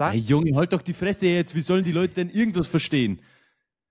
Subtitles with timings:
[0.00, 0.14] Sag.
[0.14, 1.54] Hey Junge, halt doch die Fresse jetzt.
[1.54, 3.20] Wie sollen die Leute denn irgendwas verstehen?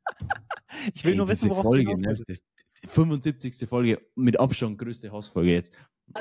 [0.96, 2.08] ich will Ey, nur wissen, worauf Folge, du ne?
[2.08, 2.30] wolltest.
[2.30, 2.42] Das-
[2.82, 3.70] die 75.
[3.70, 5.72] Folge, mit Abstand größte Hausfolge jetzt.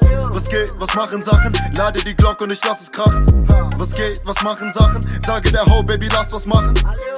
[0.03, 1.55] Was geht, was machen Sachen?
[1.75, 3.25] Lade die Glocke und ich lass es krachen.
[3.79, 5.01] Was geht, was machen Sachen?
[5.23, 6.75] Sage der Ho, Baby, lass was machen.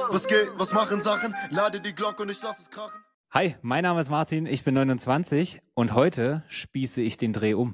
[0.09, 1.35] Was geht, was machen Sachen?
[1.49, 3.01] Lade die Glocke und ich lass es krachen.
[3.31, 7.73] Hi, mein Name ist Martin, ich bin 29 und heute spieße ich den Dreh um.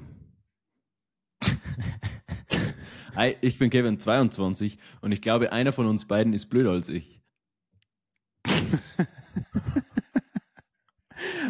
[3.18, 6.88] Hi, ich bin Kevin, 22 und ich glaube, einer von uns beiden ist blöder als
[6.88, 7.20] ich.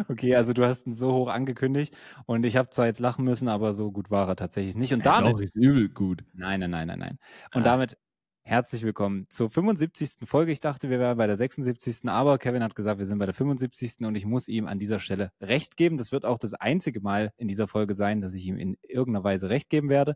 [0.07, 3.47] Okay, also du hast ihn so hoch angekündigt und ich habe zwar jetzt lachen müssen,
[3.47, 4.93] aber so gut war er tatsächlich nicht.
[4.93, 6.23] Und Ja, damit, doch, ist übel gut.
[6.33, 7.19] nein, nein, nein, nein, nein.
[7.53, 7.65] Und Ach.
[7.65, 7.97] damit
[8.41, 10.27] herzlich willkommen zur 75.
[10.27, 10.51] Folge.
[10.51, 12.09] Ich dachte, wir wären bei der 76.
[12.09, 13.99] Aber Kevin hat gesagt, wir sind bei der 75.
[13.99, 15.97] Und ich muss ihm an dieser Stelle recht geben.
[15.97, 19.23] Das wird auch das einzige Mal in dieser Folge sein, dass ich ihm in irgendeiner
[19.23, 20.15] Weise recht geben werde.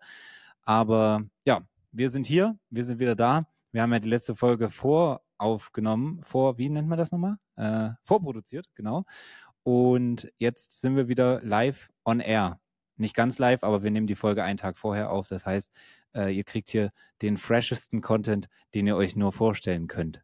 [0.65, 3.47] Aber ja, wir sind hier, wir sind wieder da.
[3.71, 7.37] Wir haben ja die letzte Folge voraufgenommen, vor, wie nennt man das nochmal?
[7.55, 9.05] Äh, vorproduziert, genau.
[9.63, 12.59] Und jetzt sind wir wieder live on air.
[12.97, 15.27] Nicht ganz live, aber wir nehmen die Folge einen Tag vorher auf.
[15.27, 15.71] Das heißt,
[16.15, 16.91] äh, ihr kriegt hier
[17.21, 20.21] den freshesten Content, den ihr euch nur vorstellen könnt.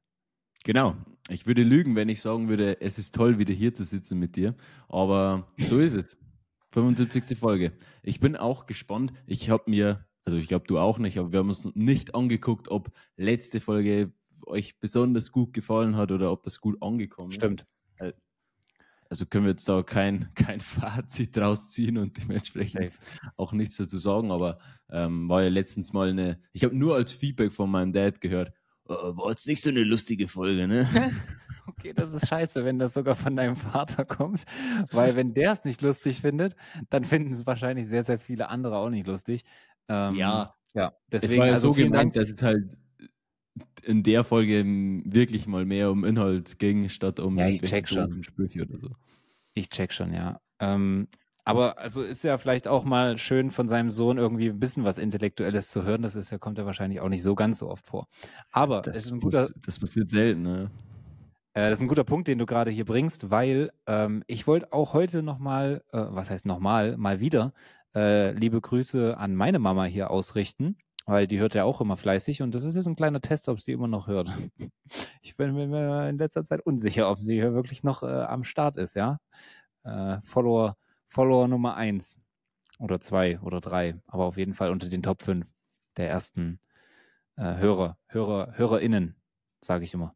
[0.64, 0.96] Genau.
[1.30, 4.36] Ich würde lügen, wenn ich sagen würde, es ist toll, wieder hier zu sitzen mit
[4.36, 4.56] dir.
[4.88, 6.18] Aber so ist es.
[6.72, 7.38] 75.
[7.38, 7.72] Folge.
[8.04, 9.14] Ich bin auch gespannt.
[9.26, 12.70] Ich habe mir, also ich glaube du auch nicht, aber wir haben uns nicht angeguckt,
[12.70, 14.14] ob letzte Folge
[14.46, 17.38] euch besonders gut gefallen hat oder ob das gut angekommen ist.
[17.38, 17.66] Stimmt.
[19.10, 22.92] Also können wir jetzt da kein, kein Fazit draus ziehen und dementsprechend
[23.38, 24.60] auch nichts dazu sagen, aber
[24.92, 28.50] ähm, war ja letztens mal eine, ich habe nur als Feedback von meinem Dad gehört,
[28.88, 30.88] "Äh, war jetzt nicht so eine lustige Folge, ne?
[31.70, 34.44] Okay, das ist scheiße, wenn das sogar von deinem Vater kommt,
[34.92, 36.56] weil wenn der es nicht lustig findet,
[36.90, 39.44] dann finden es wahrscheinlich sehr, sehr viele andere auch nicht lustig.
[39.90, 40.56] Ähm, Ja.
[40.74, 40.94] ja.
[41.12, 42.28] Es Deswegen war ja also so gemeint, Dank.
[42.28, 42.78] dass es halt
[43.84, 44.64] in der Folge
[45.06, 48.24] wirklich mal mehr um Inhalt ging, statt um Ja, ich check schon.
[48.24, 48.90] Sprüche oder so.
[49.54, 50.40] Ich check schon, ja.
[50.60, 51.08] Ähm,
[51.44, 54.98] aber also ist ja vielleicht auch mal schön von seinem Sohn irgendwie ein bisschen was
[54.98, 56.02] Intellektuelles zu hören.
[56.04, 58.08] Das ist ja, kommt ja wahrscheinlich auch nicht so ganz so oft vor.
[58.52, 60.70] Aber es ist ein guter, pass- das passiert selten, ne?
[61.54, 64.72] Äh, das ist ein guter Punkt, den du gerade hier bringst, weil ähm, ich wollte
[64.72, 67.54] auch heute nochmal, äh, was heißt nochmal, mal wieder
[67.96, 72.42] äh, liebe Grüße an meine Mama hier ausrichten, weil die hört ja auch immer fleißig
[72.42, 74.32] und das ist jetzt ein kleiner Test, ob sie immer noch hört.
[75.22, 78.78] Ich bin mir in letzter Zeit unsicher, ob sie hier wirklich noch äh, am Start
[78.78, 79.20] ist, ja.
[79.84, 80.76] Äh, Follower,
[81.08, 82.20] Follower Nummer eins
[82.80, 85.46] oder zwei oder drei, aber auf jeden Fall unter den Top 5
[85.98, 86.60] der ersten
[87.36, 89.16] äh, Hörer, Hörer, HörerInnen,
[89.62, 90.16] sage ich immer.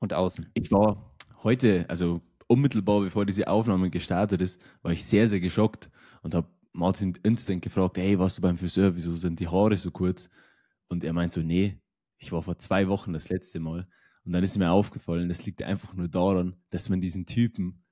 [0.00, 0.50] Und außen.
[0.54, 5.90] Ich war heute, also unmittelbar bevor diese Aufnahme gestartet ist, war ich sehr, sehr geschockt
[6.22, 9.90] und habe Martin instant gefragt, hey, warst du beim Friseur, wieso sind die Haare so
[9.90, 10.28] kurz?
[10.88, 11.80] Und er meint so, nee,
[12.18, 13.88] ich war vor zwei Wochen das letzte Mal.
[14.24, 17.84] Und dann ist mir aufgefallen, das liegt einfach nur daran, dass man diesen Typen,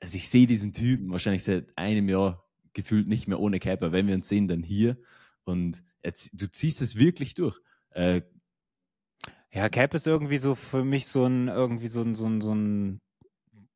[0.00, 3.92] also ich sehe diesen Typen wahrscheinlich seit einem Jahr gefühlt nicht mehr ohne Cap, aber
[3.92, 4.98] wenn wir uns sehen, dann hier.
[5.44, 7.60] Und jetzt, du ziehst es wirklich durch.
[7.90, 8.22] Äh,
[9.50, 12.54] Ja, Cap ist irgendwie so für mich so ein, irgendwie so ein, so ein, so
[12.54, 13.00] ein,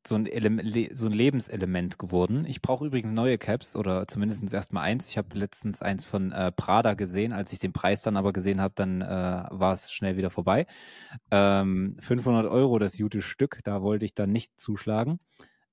[0.06, 2.44] so ein, Ele le so ein Lebenselement geworden.
[2.46, 5.08] Ich brauche übrigens neue Caps oder zumindest erstmal eins.
[5.08, 7.32] Ich habe letztens eins von äh, Prada gesehen.
[7.32, 10.66] Als ich den Preis dann aber gesehen habe, dann äh, war es schnell wieder vorbei.
[11.30, 15.20] Ähm, 500 Euro das gute Stück, da wollte ich dann nicht zuschlagen.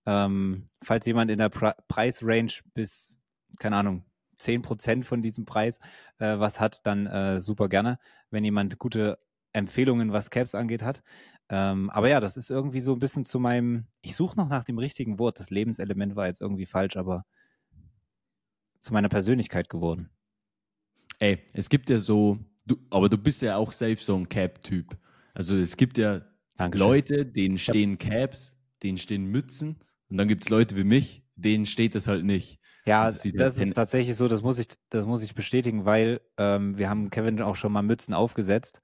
[0.06, 3.22] Ähm, falls jemand in der Pre Preisrange bis,
[3.60, 4.06] keine Ahnung,
[4.40, 5.80] 10% von diesem Preis
[6.20, 8.00] äh, was hat, dann äh, super gerne.
[8.32, 9.20] Wenn jemand gute
[9.54, 11.04] Empfehlungen, was Caps angeht, hat.
[11.50, 14.64] Ähm, aber ja, das ist irgendwie so ein bisschen zu meinem, ich suche noch nach
[14.64, 15.40] dem richtigen Wort.
[15.40, 17.26] Das Lebenselement war jetzt irgendwie falsch, aber
[18.82, 20.10] zu meiner Persönlichkeit geworden.
[21.18, 24.96] Ey, es gibt ja so, du, aber du bist ja auch safe so ein Cap-Typ.
[25.34, 26.22] Also es gibt ja
[26.56, 26.88] Dankeschön.
[26.88, 29.78] Leute, denen stehen Caps, denen stehen Mützen
[30.10, 32.60] und dann gibt es Leute wie mich, denen steht das halt nicht.
[32.86, 36.22] Ja, das, das halt ist tatsächlich so, das muss ich, das muss ich bestätigen, weil
[36.38, 38.82] ähm, wir haben Kevin auch schon mal Mützen aufgesetzt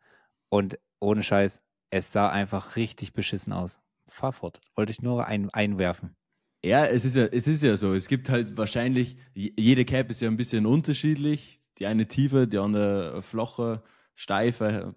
[0.49, 1.61] und ohne Scheiß,
[1.95, 3.79] es sah einfach richtig beschissen aus.
[4.09, 4.59] Fahr fort.
[4.75, 6.15] Wollte ich nur ein, einwerfen.
[6.63, 7.93] Ja, es ist ja, es ist ja so.
[7.93, 11.61] Es gibt halt wahrscheinlich, jede Cap ist ja ein bisschen unterschiedlich.
[11.77, 13.83] Die eine tiefer, die andere flacher,
[14.13, 14.95] steifer,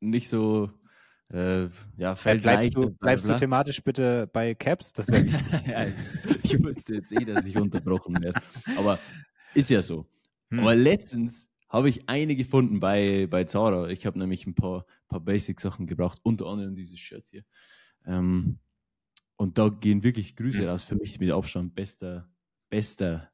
[0.00, 0.70] nicht so,
[1.32, 2.76] äh, ja, fällt bleibst leicht.
[2.76, 4.92] du, bleibst du thematisch bitte bei Caps?
[4.92, 5.66] Das wäre wichtig.
[5.66, 5.86] ja,
[6.42, 8.40] ich wusste jetzt eh, dass ich unterbrochen werde.
[8.76, 8.98] Aber
[9.54, 10.06] ist ja so.
[10.50, 10.60] Hm.
[10.60, 13.88] Aber letztens habe ich eine gefunden bei, bei Zara.
[13.88, 17.44] Ich habe nämlich ein paar, paar Basic-Sachen gebraucht, unter anderem dieses Shirt hier.
[18.06, 18.60] Ähm,
[19.34, 20.68] und da gehen wirklich Grüße Hm.
[20.68, 20.84] raus.
[20.84, 22.30] Für mich mit Abstand bester,
[22.70, 23.32] bester,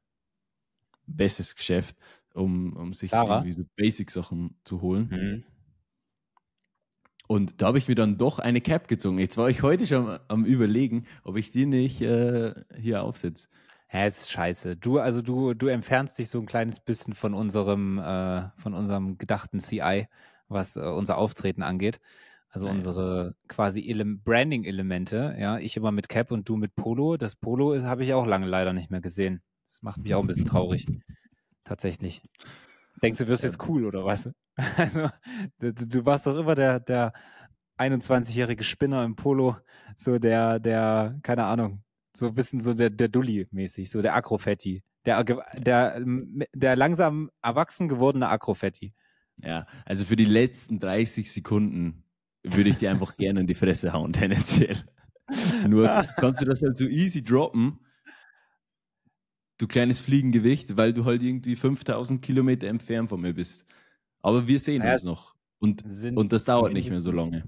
[1.06, 1.96] bestes Geschäft,
[2.32, 3.38] um, um sich Zara?
[3.40, 5.08] irgendwie so Basic-Sachen zu holen.
[5.10, 5.44] Mhm.
[7.28, 9.18] Und da habe ich mir dann doch eine Cap gezogen.
[9.18, 13.48] Jetzt war ich heute schon am Überlegen, ob ich die nicht äh, hier aufsetze.
[13.92, 14.76] Ja, es ist scheiße.
[14.76, 19.18] Du, also du, du entfernst dich so ein kleines bisschen von unserem, äh, von unserem
[19.18, 20.06] gedachten CI,
[20.48, 22.00] was äh, unser Auftreten angeht.
[22.48, 22.76] Also Naja.
[22.76, 25.36] unsere quasi Ele Branding-Elemente.
[25.38, 27.16] Ja, ich immer mit Cap und du mit Polo.
[27.16, 29.42] Das Polo habe ich auch lange leider nicht mehr gesehen.
[29.68, 30.86] Das macht mich auch ein bisschen traurig.
[31.64, 32.22] Tatsächlich.
[33.02, 33.48] Denkst du, wirst Ja.
[33.48, 34.30] jetzt cool oder was?
[34.76, 35.08] Also,
[35.58, 37.12] du, du warst doch immer der, der
[37.78, 39.56] 21-jährige Spinner im Polo,
[39.96, 41.82] so der, der, keine Ahnung,
[42.16, 44.82] so ein bisschen so der, der Dulli-mäßig, so der Akrofetti.
[45.06, 48.92] Der, der, ähm, der langsam erwachsen gewordene Akrofetti.
[49.38, 52.04] Ja, also für die letzten 30 Sekunden
[52.42, 54.76] würde ich dir einfach gerne in die Fresse hauen, tendenziell.
[55.66, 57.78] Nur kannst du das halt so easy droppen,
[59.58, 63.64] du kleines Fliegengewicht, weil du halt irgendwie 5000 Kilometer entfernt von mir bist.
[64.22, 65.34] Aber wir sehen Naja, uns noch.
[65.58, 65.84] Und,
[66.16, 67.44] und das dauert nicht mehr so lange.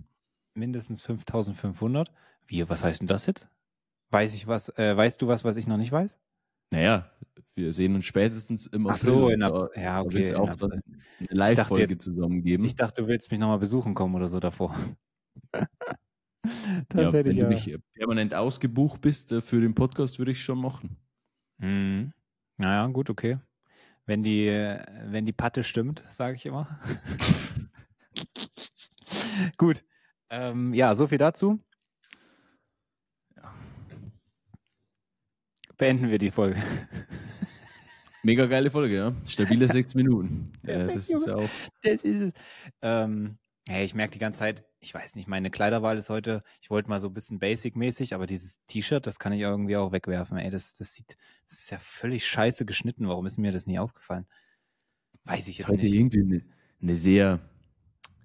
[0.54, 2.10] Mindestens 5500.
[2.46, 3.48] Wie, was heißt denn das jetzt?
[4.12, 6.18] Weiß ich was, äh, weißt du was, was ich noch nicht weiß?
[6.70, 7.10] Naja,
[7.54, 9.04] wir sehen uns spätestens im Ach April.
[9.04, 10.80] so, und in da- Ap- ja, da okay, in auch April.
[11.20, 12.64] eine Live-Folge zusammen geben.
[12.64, 14.76] Ich dachte, du willst mich nochmal besuchen kommen oder so davor.
[16.88, 17.76] das ja, hätte wenn ich du ja.
[17.76, 20.96] äh, permanent ausgebucht bist äh, für den Podcast, würde ich schon machen.
[21.58, 22.12] Mhm.
[22.58, 23.38] Naja, gut, okay.
[24.04, 24.48] Wenn die,
[25.06, 26.78] wenn die Patte stimmt, sage ich immer.
[29.56, 29.84] gut.
[30.30, 31.60] Ähm, ja, so viel dazu.
[35.82, 36.62] Beenden wir die Folge.
[38.22, 39.16] Mega geile Folge, ja.
[39.26, 40.52] Stabile sechs Minuten.
[40.64, 41.48] Ja, das ist ja auch.
[41.82, 42.32] Das ist es.
[42.82, 43.36] Ähm,
[43.66, 46.88] hey, ich merke die ganze Zeit, ich weiß nicht, meine Kleiderwahl ist heute, ich wollte
[46.88, 50.38] mal so ein bisschen basic-mäßig, aber dieses T-Shirt, das kann ich irgendwie auch wegwerfen.
[50.38, 51.16] Ey, das, das sieht,
[51.48, 53.08] das ist ja völlig scheiße geschnitten.
[53.08, 54.28] Warum ist mir das nie aufgefallen?
[55.24, 55.94] Weiß ich jetzt heute nicht.
[55.94, 56.42] irgendwie eine,
[56.80, 57.40] eine sehr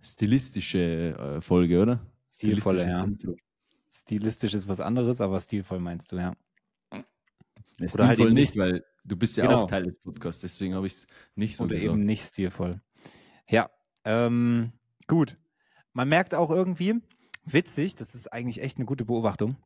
[0.03, 2.05] stilistische äh, Folge, oder?
[2.29, 3.03] Stilvolle, ja.
[3.03, 3.35] Intro.
[3.89, 6.17] Stilistisch ist was anderes, aber stilvoll meinst du.
[6.17, 6.35] Ja,
[7.79, 9.63] Oder stilvoll halt eben nicht, nicht- weil du bist ja Genau.
[9.63, 11.93] auch Teil des Podcasts, deswegen habe ich es nicht so Oder gesagt.
[11.93, 12.81] eben nicht stilvoll.
[13.49, 13.69] Ja,
[14.03, 14.71] ähm,
[15.07, 15.37] gut.
[15.93, 16.95] Man merkt auch irgendwie,
[17.45, 19.57] witzig, das ist eigentlich echt eine gute Beobachtung.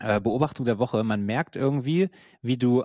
[0.00, 2.08] Äh, Beobachtung der Woche, man merkt irgendwie,
[2.40, 2.84] wie du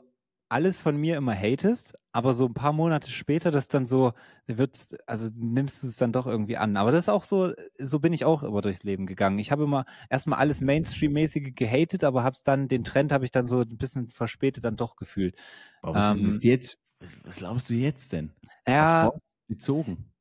[0.50, 4.14] alles von mir immer hatest, aber so ein paar Monate später das dann so
[4.48, 6.78] wird, also nimmst du es dann doch irgendwie an.
[6.78, 9.40] Aber das ist auch so, so bin ich auch immer durchs Leben gegangen.
[9.40, 13.48] Ich habe immer erstmal alles Mainstream-mäßige gehatet, aber hab's dann, den Trend habe ich dann
[13.48, 15.36] so ein bisschen verspätet dann doch gefühlt.
[15.82, 16.80] Aber was ist Ähm, das jetzt?
[17.00, 18.34] Was, was glaubst du jetzt denn?
[18.68, 19.12] Ja,
[19.48, 20.12] bezogen.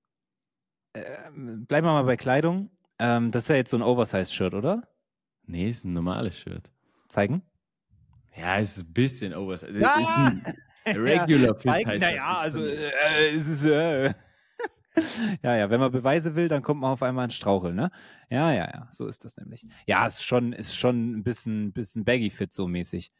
[0.94, 2.70] Ähm, bleiben wir mal bei Kleidung.
[2.98, 4.82] Ähm, das ist ja jetzt so ein Oversize-Shirt, oder?
[5.46, 6.72] Nee, ist ein normales Shirt.
[7.08, 7.42] Zeigen?
[8.36, 9.76] Ja, es ist ein bisschen oversized.
[9.76, 9.94] Ja!
[9.96, 12.00] Es ist ein Regular Fit heißt.
[12.00, 14.12] Naja, also äh, es ist äh.
[15.42, 17.90] ja, ja, wenn man Beweise will, dann kommt man auf einmal ins Straucheln, ne?
[18.30, 19.66] Ja, ja, ja, so ist das nämlich.
[19.86, 23.12] Ja, ist schon, ist schon ein bisschen, bisschen baggy-fit so mäßig.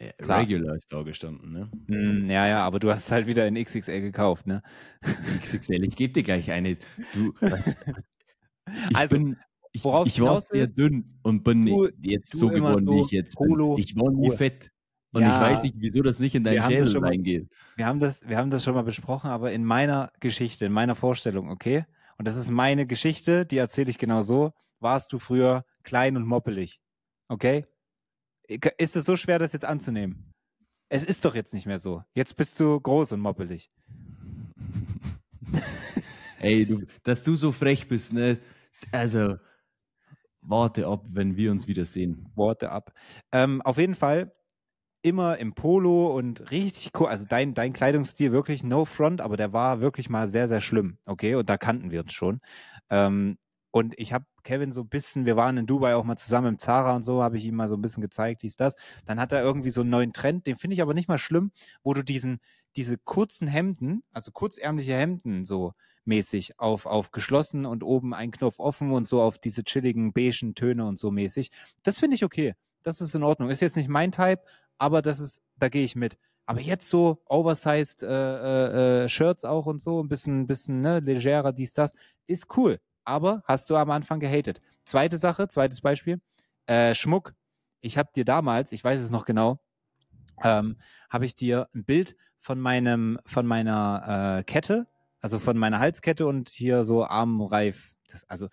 [0.00, 0.38] Ja.
[0.38, 1.70] Regular ist da gestanden, ne?
[1.86, 4.62] Hm, ja, ja, aber du hast halt wieder in XXL gekauft, ne?
[5.40, 6.76] XXL, ich gebe dir gleich eine.
[7.12, 7.76] Du, was,
[8.94, 9.36] Also, bin,
[9.74, 13.10] ich, worauf ich war sehr dünn und bin du- jetzt so geworden, so wie ich
[13.10, 13.84] jetzt Polo, bin.
[13.84, 14.70] Ich war nie fett.
[15.12, 15.34] Und Ja.
[15.34, 17.48] ich weiß nicht, wieso das nicht in deinen Schädel mal- reingeht.
[17.76, 20.94] wir haben das, wir haben das schon mal besprochen, aber in meiner Geschichte, in meiner
[20.94, 21.84] Vorstellung, okay?
[22.18, 24.52] Und das ist meine Geschichte, die erzähle ich genau so.
[24.80, 26.80] Warst du früher klein und moppelig?
[27.28, 27.64] Okay?
[28.78, 30.30] Ist es so schwer, das jetzt anzunehmen?
[30.88, 32.02] Es ist doch jetzt nicht mehr so.
[32.14, 33.70] Jetzt bist du groß und moppelig.
[36.40, 38.38] Ey, du, dass du so frech bist, ne?
[38.92, 39.36] Also,
[40.46, 42.30] warte ab, wenn wir uns wiedersehen.
[42.34, 42.92] Worte ab.
[43.32, 44.32] Ähm, auf jeden Fall
[45.02, 47.08] immer im Polo und richtig cool.
[47.08, 50.98] Also dein, dein Kleidungsstil wirklich no front, aber der war wirklich mal sehr, sehr schlimm.
[51.06, 52.40] Okay, und da kannten wir uns schon.
[52.88, 53.36] Ähm,
[53.70, 56.58] und ich habe Kevin so ein bisschen, wir waren in Dubai auch mal zusammen im
[56.58, 58.76] Zara und so, habe ich ihm mal so ein bisschen gezeigt, dies, das.
[59.04, 61.50] Dann hat er irgendwie so einen neuen Trend, den finde ich aber nicht mal schlimm,
[61.82, 62.38] wo du diesen,
[62.76, 65.72] diese kurzen Hemden, also kurzärmliche Hemden so
[66.06, 70.54] mäßig auf, auf geschlossen und oben ein Knopf offen und so auf diese chilligen beigen
[70.54, 71.50] Töne und so mäßig.
[71.82, 72.54] Das finde ich okay.
[72.82, 73.50] Das ist in Ordnung.
[73.50, 74.42] Ist jetzt nicht mein Type,
[74.78, 76.18] aber das ist, da gehe ich mit.
[76.46, 81.00] Aber jetzt so oversized äh, äh, äh, Shirts auch und so, ein bisschen, bisschen ne,
[81.00, 81.94] legerer, dies, das,
[82.26, 82.78] ist cool.
[83.04, 84.60] Aber hast du am Anfang gehatet.
[84.84, 86.20] Zweite Sache, zweites Beispiel,
[86.66, 87.34] äh, Schmuck.
[87.80, 89.58] Ich habe dir damals, ich weiß es noch genau,
[90.42, 90.76] ähm,
[91.10, 94.86] habe ich dir ein Bild von meinem, von meiner äh, Kette,
[95.24, 97.94] also von meiner Halskette und hier so Armreif.
[98.08, 98.50] Das, also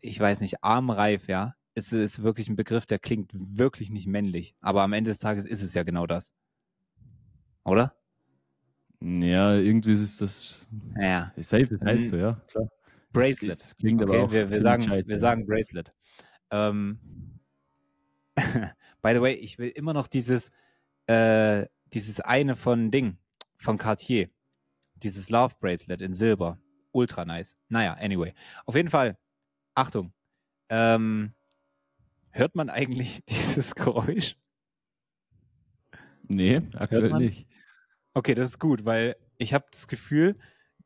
[0.00, 4.54] ich weiß nicht, Armreif, ja, ist, ist wirklich ein Begriff, der klingt wirklich nicht männlich.
[4.60, 6.32] Aber am Ende des Tages ist es ja genau das.
[7.64, 7.96] Oder?
[9.00, 10.68] Ja, irgendwie ist das.
[10.96, 11.32] Ja.
[11.36, 12.08] Safe, das heißt Mhm.
[12.08, 12.68] so, ja, klar.
[13.12, 13.58] Bracelet.
[13.58, 15.08] Das klingt aber okay, auch wir, wir, sagen, scheiße.
[15.08, 15.92] wir sagen Bracelet.
[16.52, 17.00] Ähm,
[19.02, 20.52] by the way, ich will immer noch dieses,
[21.08, 23.18] äh, dieses eine von Ding,
[23.58, 24.30] von Cartier.
[25.04, 26.58] Dieses Love Bracelet in Silber.
[26.92, 27.56] Ultra nice.
[27.68, 28.32] Naja, anyway.
[28.64, 29.18] Auf jeden Fall,
[29.74, 30.12] Achtung.
[30.70, 31.34] Ähm,
[32.30, 34.36] hört man eigentlich dieses Geräusch?
[36.26, 37.46] Nee, aktuell nicht.
[38.14, 40.36] Okay, das ist gut, weil ich habe das Gefühl,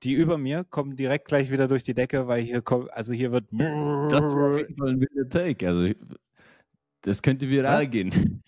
[0.02, 3.30] die über mir kommen direkt gleich wieder durch die Decke, weil hier kommt, also hier
[3.30, 3.44] wird.
[3.52, 5.68] Das war auf jeden Fall ein wilder Take.
[5.68, 5.92] Also,
[7.02, 7.90] das könnte viral Was?
[7.90, 8.42] gehen.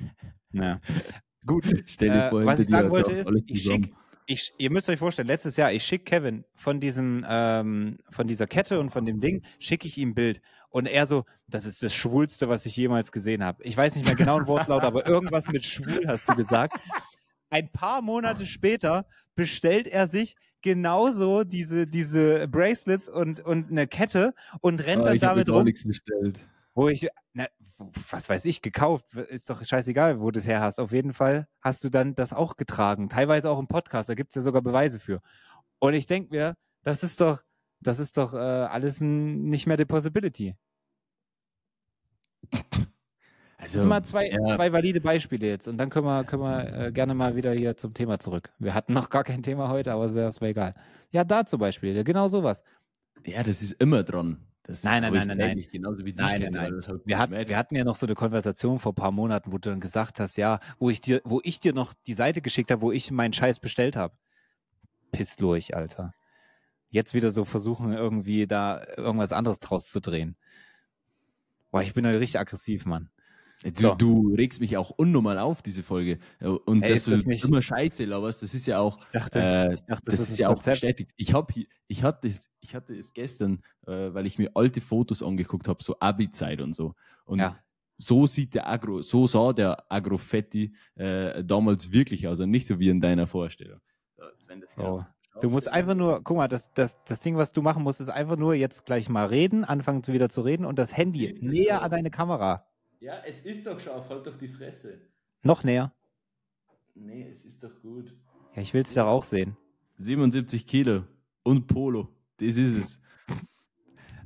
[0.52, 0.80] Ja.
[1.46, 1.64] Gut.
[1.86, 3.94] Stell dir Äh, vor, was ich sagen wollte ist, ich zusammen.
[4.30, 8.46] Ich, ihr müsst euch vorstellen, letztes Jahr, ich schicke Kevin von diesem, ähm, von dieser
[8.46, 10.40] Kette und von dem Ding, schicke ich ihm ein Bild.
[10.68, 13.60] Und er so, das ist das Schwulste, was ich jemals gesehen habe.
[13.64, 16.78] Ich weiß nicht mehr genau den Wortlaut, aber irgendwas mit schwul hast du gesagt.
[17.50, 24.32] Ein paar Monate später bestellt er sich genauso diese, diese Bracelets und, und eine Kette
[24.60, 25.64] und rennt Aber dann ich habe damit rum.
[25.64, 26.38] nichts bestellt.
[26.74, 27.46] Wo ich, na,
[28.10, 30.78] was weiß ich, gekauft, ist doch scheißegal, wo du das her hast.
[30.78, 33.08] Auf jeden Fall hast du dann das auch getragen.
[33.08, 35.20] Teilweise auch im Podcast, da gibt es ja sogar Beweise für.
[35.80, 37.42] Und ich denke mir, das ist doch,
[37.80, 40.56] das ist doch äh, alles ein, nicht mehr die Possibility.
[43.62, 45.68] Also, Das sind mal zwei, ja, zwei valide Beispiele jetzt.
[45.68, 48.50] Und dann können wir, können wir äh, gerne mal wieder hier zum Thema zurück.
[48.58, 50.74] Wir hatten noch gar kein Thema heute, aber das wäre egal.
[51.10, 52.62] Ja, da zum Beispiel, genau sowas.
[53.26, 54.38] ja, das ist immer dran.
[54.70, 55.66] Das Nein, nein, nein, nein, nein.
[55.72, 56.86] Genauso wie die Nein, Kette, nein, nein.
[56.86, 57.48] halt Wir, matcht.
[57.48, 60.20] wir hatten ja noch so eine Konversation vor ein paar Monaten, wo du dann gesagt
[60.20, 63.10] hast, ja, wo ich dir, wo ich dir noch die Seite geschickt habe, wo ich
[63.10, 64.14] meinen Scheiß bestellt habe.
[65.10, 66.14] Pisslurch, Alter.
[66.88, 70.36] Jetzt wieder so versuchen, irgendwie da irgendwas anderes draus zu drehen.
[71.72, 73.10] Boah, ich bin da richtig aggressiv, Mann.
[73.62, 73.94] Du, So.
[73.94, 76.18] du regst mich auch unnormal auf, diese Folge.
[76.64, 79.06] Und Ey, dass ist du das nicht- immer Scheiße laberst, das ist ja auch, Ich
[79.08, 81.10] dachte, äh, ich dachte das, das, ist ja auch bestätigt.
[81.16, 81.52] Ich, hab,
[81.86, 85.82] ich, hatte es, ich hatte es gestern, äh, weil ich mir alte Fotos angeguckt habe,
[85.82, 86.94] so Abi-Zeit und so.
[87.26, 87.58] Und Ja.
[87.98, 92.78] so sieht der Agro, so sah der Agrofetti äh, damals wirklich aus und nicht so
[92.78, 93.80] wie in deiner Vorstellung.
[94.74, 95.04] So, auf-
[95.42, 98.08] Du musst einfach nur, guck mal, das, das, das Ding, was du machen musst, ist
[98.08, 101.82] einfach nur jetzt gleich mal reden, anfangen zu wieder zu reden und das Handy näher
[101.82, 102.66] an deine Kamera.
[103.00, 105.00] Ja, es ist doch scharf, halt doch die Fresse.
[105.42, 105.92] Noch näher.
[106.94, 108.14] Nee, es ist doch gut.
[108.54, 109.56] Ja, ich will es doch auch sehen.
[109.98, 111.04] 77 Kilo
[111.42, 113.00] und Polo, das ist es.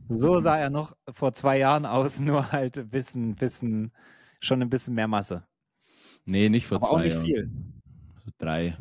[0.09, 3.93] So sah er noch vor zwei Jahren aus, nur halt ein bisschen, bisschen,
[4.41, 5.47] schon ein bisschen mehr Masse.
[6.25, 7.25] Nee, nicht vor Aber zwei auch nicht Jahren.
[7.25, 7.51] viel.
[8.25, 8.77] So drei.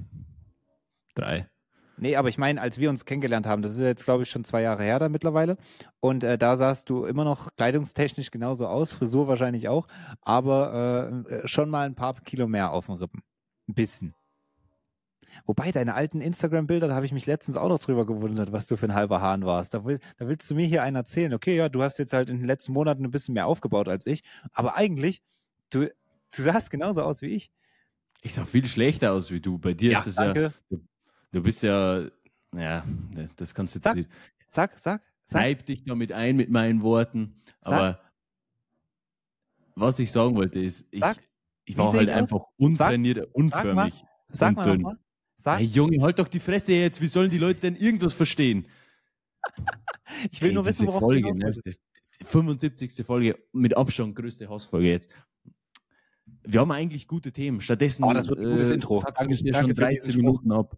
[1.13, 1.49] Drei.
[1.97, 4.43] Nee, aber ich meine, als wir uns kennengelernt haben, das ist jetzt, glaube ich, schon
[4.43, 5.57] zwei Jahre her da mittlerweile.
[5.99, 9.87] Und äh, da sahst du immer noch kleidungstechnisch genauso aus, Frisur wahrscheinlich auch,
[10.21, 13.21] aber äh, äh, schon mal ein paar Kilo mehr auf den Rippen.
[13.67, 14.15] Ein bisschen.
[15.45, 18.77] Wobei, deine alten Instagram-Bilder, da habe ich mich letztens auch noch drüber gewundert, was du
[18.77, 19.73] für ein halber Hahn warst.
[19.73, 22.29] Da, will, da willst du mir hier einen erzählen, okay, ja, du hast jetzt halt
[22.29, 25.21] in den letzten Monaten ein bisschen mehr aufgebaut als ich, aber eigentlich,
[25.69, 25.87] du,
[26.35, 27.51] du sahst genauso aus wie ich.
[28.21, 29.57] Ich sah viel schlechter aus wie du.
[29.57, 30.53] Bei dir ist es ja, danke.
[31.33, 32.07] Du bist ja,
[32.55, 32.85] ja,
[33.35, 34.09] das kannst du jetzt Sag, nicht.
[34.47, 35.41] Sag, sag, sag.
[35.41, 37.35] Reib dich damit ein mit meinen Worten.
[37.61, 37.73] Sag.
[37.73, 37.99] Aber
[39.75, 41.17] was ich sagen wollte ist, ich, Sag.
[41.65, 42.17] ich war halt ich aus?
[42.17, 43.93] einfach untrainiert, unförmig.
[44.29, 44.81] Sag und mal dünn.
[44.81, 44.99] nochmal.
[45.37, 45.59] Sag.
[45.59, 47.01] Hey Junge, halt doch die Fresse jetzt.
[47.01, 48.65] Wie sollen die Leute denn irgendwas verstehen?
[50.31, 51.51] Ich will Ey, nur wissen, worauf Folge, du ne?
[51.65, 51.75] das,
[52.19, 53.03] die 75.
[53.05, 55.11] Folge, mit Abstand größte Hassfolge jetzt.
[56.43, 57.59] Wir haben eigentlich gute Themen.
[57.61, 59.01] Stattdessen Oh, das wird ein gutes Intro.
[59.01, 60.15] fuckst Danke- mir danke schon für diesen 13 Spruch.
[60.23, 60.77] Minuten ab.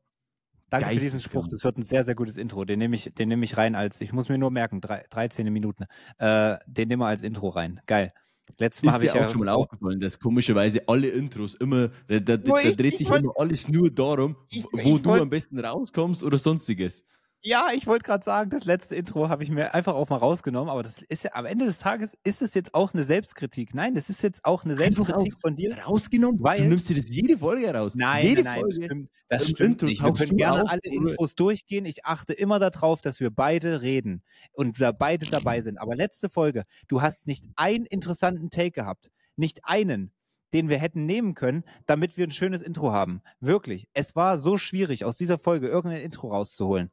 [0.81, 1.19] Danke für diesen.
[1.21, 1.47] Spruch.
[1.47, 2.65] Das wird ein sehr, sehr gutes Intro.
[2.65, 5.51] Den nehme ich, den nehme ich rein als, ich muss mir nur merken, drei, 13
[5.51, 5.85] Minuten.
[6.17, 7.79] Äh, den nehmen wir als Intro rein.
[7.85, 8.13] Geil.
[8.59, 11.55] Letztes Mal Ist habe dir ich auch ja schon mal aufgefallen, dass komischerweise alle Intros
[11.55, 14.77] immer, da, da, da ich- dreht ich sich wollt- immer alles nur darum, Ich- wo
[14.77, 17.03] ich du wollt- am besten rauskommst oder sonstiges.
[17.47, 20.67] Ja, ich wollte gerade sagen, das letzte Intro habe ich mir einfach auch mal rausgenommen,
[20.67, 23.75] aber das ist ja am Ende des Tages ist es jetzt auch eine Selbstkritik.
[23.75, 25.77] Nein, das ist jetzt auch eine Selbstkritik von dir.
[25.77, 26.41] Rausgenommen?
[26.41, 27.93] Weil- du nimmst dir das jede Folge raus.
[27.93, 28.85] Nein, jede nein, nein, das Folge.
[28.85, 30.03] stimmt, das im stimmt nicht.
[30.03, 30.79] Wir können gerne auf, alle?
[30.85, 31.85] Intros durchgehen.
[31.85, 34.23] Ich achte immer darauf, dass wir beide reden
[34.53, 35.77] und da beide dabei sind.
[35.77, 39.11] Aber letzte Folge, du hast nicht einen interessanten Take gehabt.
[39.35, 40.11] Nicht einen,
[40.51, 43.21] den wir hätten nehmen können, damit wir ein schönes Intro haben.
[43.39, 43.87] Wirklich.
[43.93, 46.89] Es war so schwierig, aus dieser Folge irgendein Intro rauszuholen.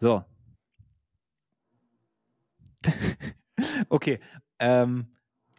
[0.00, 0.24] So.
[3.90, 4.18] okay.
[4.58, 5.08] Ähm,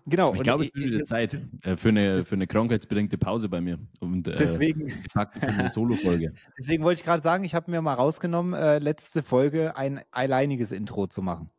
[0.07, 0.33] genau.
[0.33, 3.77] Ich glaube, es wird wieder Zeit äh, für, eine, für eine krankheitsbedingte Pause bei mir.
[3.99, 6.33] Und äh, Deswegen, de facto für eine Solo-Folge.
[6.57, 10.71] Deswegen wollte ich gerade sagen, ich habe mir mal rausgenommen, äh, letzte Folge ein alleiniges
[10.71, 11.51] Intro zu machen.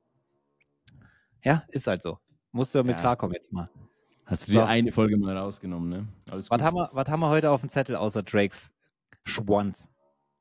[1.45, 2.19] Ja, ist halt so.
[2.51, 3.01] Musst du damit Ja.
[3.01, 3.71] klarkommen jetzt mal.
[4.27, 4.65] Hast du dir So.
[4.65, 6.09] eine Folge mal rausgenommen, ne?
[6.29, 8.73] Alles Was haben, wir, was haben wir heute auf dem Zettel außer Drakes
[9.25, 9.89] Schwanz?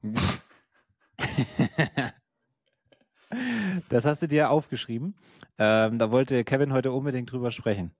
[3.92, 5.16] Das hast du dir aufgeschrieben.
[5.58, 7.92] Ähm, da wollte Kevin heute unbedingt drüber sprechen.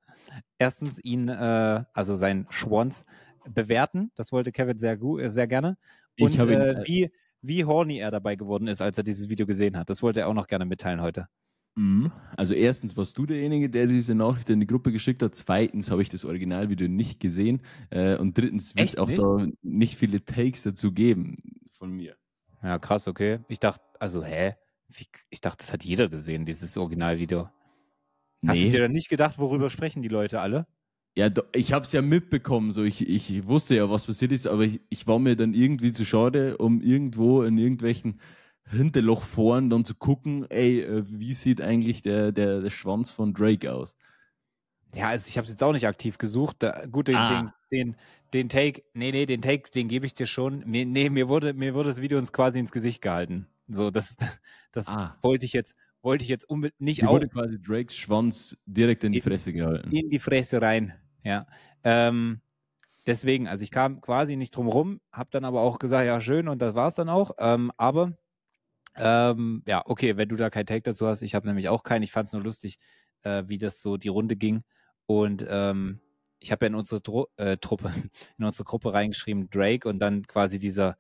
[0.58, 3.04] Erstens ihn, äh, also sein Schwanz,
[3.50, 4.12] bewerten.
[4.16, 5.78] Das wollte Kevin sehr gut, äh, sehr gerne.
[6.18, 9.46] Und ihn, äh, äh, wie, wie horny er dabei geworden ist, als er dieses Video
[9.46, 9.90] gesehen hat.
[9.90, 11.28] Das wollte er auch noch gerne mitteilen heute.
[11.76, 12.12] Mhm.
[12.38, 15.36] Also erstens warst du derjenige, der diese Nachricht in die Gruppe geschickt hat.
[15.36, 17.64] Zweitens habe ich das Originalvideo nicht gesehen.
[17.90, 19.22] Äh, und drittens wird es auch nicht?
[19.22, 21.36] da nicht viele Takes dazu geben
[21.74, 22.16] von mir.
[22.64, 23.40] Ja, krass, okay.
[23.50, 24.56] Ich dachte, also, hä?
[24.94, 27.50] Wie, ich dachte, das hat jeder gesehen, dieses Originalvideo.
[28.46, 28.72] Hast du Nee.
[28.72, 30.68] dir dann nicht gedacht, worüber sprechen die Leute alle?
[31.16, 32.72] Ja, ich habe es ja mitbekommen.
[32.72, 35.92] So, ich, ich wusste ja, was passiert ist, aber ich, ich war mir dann irgendwie
[35.92, 38.22] zu schade, um irgendwo in irgendwelchen
[38.64, 43.74] Hinterlochforen dann zu gucken, ey, äh, wie sieht eigentlich der, der, der Schwanz von Drake
[43.74, 43.96] aus?
[44.94, 46.58] Ja, also ich habe es jetzt auch nicht aktiv gesucht.
[46.60, 47.28] Da, gut, den, Ah.
[47.28, 47.96] den, den,
[48.34, 50.64] den Take, nee, nee, den Take, den gebe ich dir schon.
[50.66, 53.48] Mir, nee, mir wurde, mir wurde das Video uns quasi ins Gesicht gehalten.
[53.68, 54.16] So, das,
[54.72, 55.18] das Ah.
[55.22, 59.04] wollte ich jetzt, wollte ich jetzt unbedingt nicht Die auch wurde quasi Drakes Schwanz direkt
[59.04, 59.92] in die In- Fresse gehalten.
[59.92, 60.94] in die Fresse rein.
[61.24, 61.46] Ja.
[61.84, 62.42] Ähm,
[63.06, 66.48] deswegen, also ich kam quasi nicht drum rum, habe dann aber auch gesagt, ja, schön,
[66.48, 67.32] und das war's dann auch.
[67.38, 68.14] Ähm, aber
[68.96, 72.04] ähm, ja, okay, wenn du da kein Take dazu hast, ich habe nämlich auch keinen.
[72.04, 72.78] Ich fand es nur lustig,
[73.24, 74.64] äh, wie das so die Runde ging.
[75.06, 76.00] Und ähm,
[76.42, 77.94] ich habe ja in unsere Dru äh, Truppe,
[78.38, 80.98] in unsere Gruppe reingeschrieben, Drake und dann quasi dieser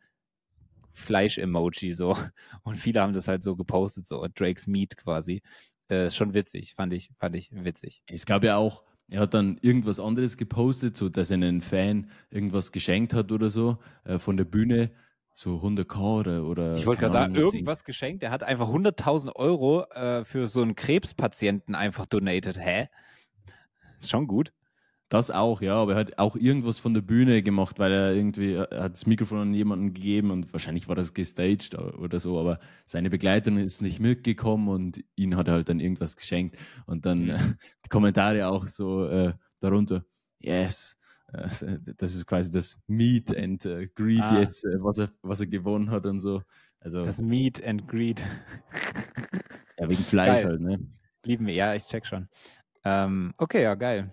[0.93, 2.17] Fleisch-Emoji so.
[2.63, 5.41] Und viele haben das halt so gepostet, so Drakes Meat quasi.
[5.89, 8.03] Äh, ist schon witzig, fand ich, fand ich witzig.
[8.07, 12.09] Es gab ja auch, er hat dann irgendwas anderes gepostet, so dass er einen Fan
[12.29, 14.91] irgendwas geschenkt hat oder so äh, von der Bühne,
[15.33, 16.45] so 100k oder.
[16.45, 18.23] oder Ich wollte gerade sagen, irgendwas geschenkt.
[18.23, 22.57] Er hat einfach 100.000 Euro äh, für so einen Krebspatienten einfach donated.
[22.59, 22.89] Hä?
[23.99, 24.51] Ist schon gut.
[25.11, 28.53] Das auch, ja, aber er hat auch irgendwas von der Bühne gemacht, weil er irgendwie,
[28.53, 32.61] er hat das Mikrofon an jemanden gegeben und wahrscheinlich war das gestaged oder so, aber
[32.85, 37.27] seine Begleiterin ist nicht mitgekommen und ihn hat er halt dann irgendwas geschenkt und dann
[37.27, 37.37] äh,
[37.85, 40.05] die Kommentare auch so äh, darunter,
[40.39, 40.97] yes,
[41.33, 41.49] äh,
[41.97, 44.39] das ist quasi das Meet and äh, Greed Ah.
[44.39, 46.41] jetzt, äh, was, er, was er gewonnen hat und so.
[46.79, 48.23] Also Das Meat and Greed.
[49.77, 50.45] ja, wegen Fleisch Geil.
[50.45, 50.79] halt, ne?
[51.25, 51.53] Lieben wir.
[51.53, 52.29] Ja, ich check schon.
[52.85, 54.09] Ähm, okay, ja, geil.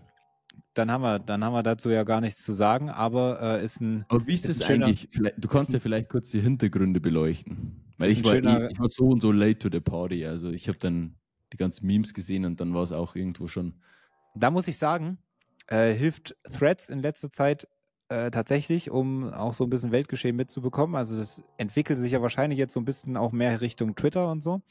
[0.74, 3.80] Dann haben, wir, dann haben wir dazu ja gar nichts zu sagen, aber äh, ist
[3.80, 4.04] ein.
[4.08, 5.08] Aber wie ist, Ist ein schöner- eigentlich?
[5.36, 7.84] Du kannst ja vielleicht kurz die Hintergründe beleuchten.
[7.98, 10.24] Weil ich war, schöner- eh, ich war so und so late to the party.
[10.26, 11.16] Also ich habe dann
[11.52, 13.74] die ganzen Memes gesehen und dann war es auch irgendwo schon.
[14.34, 15.18] Da muss ich sagen,
[15.66, 17.66] äh, hilft Threads in letzter Zeit
[18.10, 20.94] äh, tatsächlich, um auch so ein bisschen Weltgeschehen mitzubekommen.
[20.96, 24.42] Also das entwickelt sich ja wahrscheinlich jetzt so ein bisschen auch mehr Richtung Twitter und
[24.42, 24.62] so.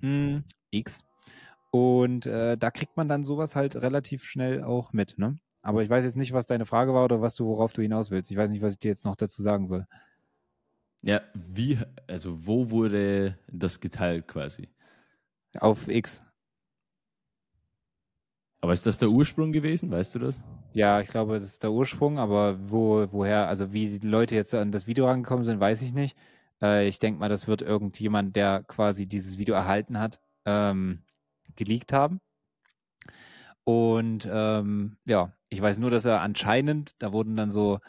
[0.00, 1.04] Hm, X.
[1.74, 5.38] Und äh, da kriegt man dann sowas halt relativ schnell auch mit, ne?
[5.60, 8.12] Aber ich weiß jetzt nicht, was deine Frage war oder was du, worauf du hinaus
[8.12, 8.30] willst.
[8.30, 9.84] Ich weiß nicht, was ich dir jetzt noch dazu sagen soll.
[11.02, 14.68] Ja, wie, also wo wurde das geteilt quasi?
[15.58, 16.22] Auf X.
[18.60, 19.90] Aber ist das der Ursprung gewesen?
[19.90, 20.40] Weißt du das?
[20.74, 24.54] Ja, ich glaube, das ist der Ursprung, aber wo, woher, also wie die Leute jetzt
[24.54, 26.16] an das Video rangekommen sind, weiß ich nicht.
[26.62, 31.02] Äh, ich denke mal, das wird irgendjemand, der quasi dieses Video erhalten hat, ähm,
[31.56, 32.20] geleakt haben.
[33.64, 37.80] Und ähm, ja, ich weiß nur, dass er anscheinend, da wurden dann so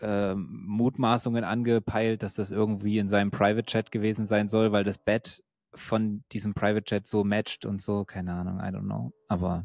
[0.00, 4.98] ähm, Mutmaßungen angepeilt, dass das irgendwie in seinem Private Chat gewesen sein soll, weil das
[4.98, 5.42] Bett
[5.74, 8.04] von diesem Private Chat so matcht und so.
[8.04, 9.12] Keine Ahnung, I don't know.
[9.28, 9.64] Aber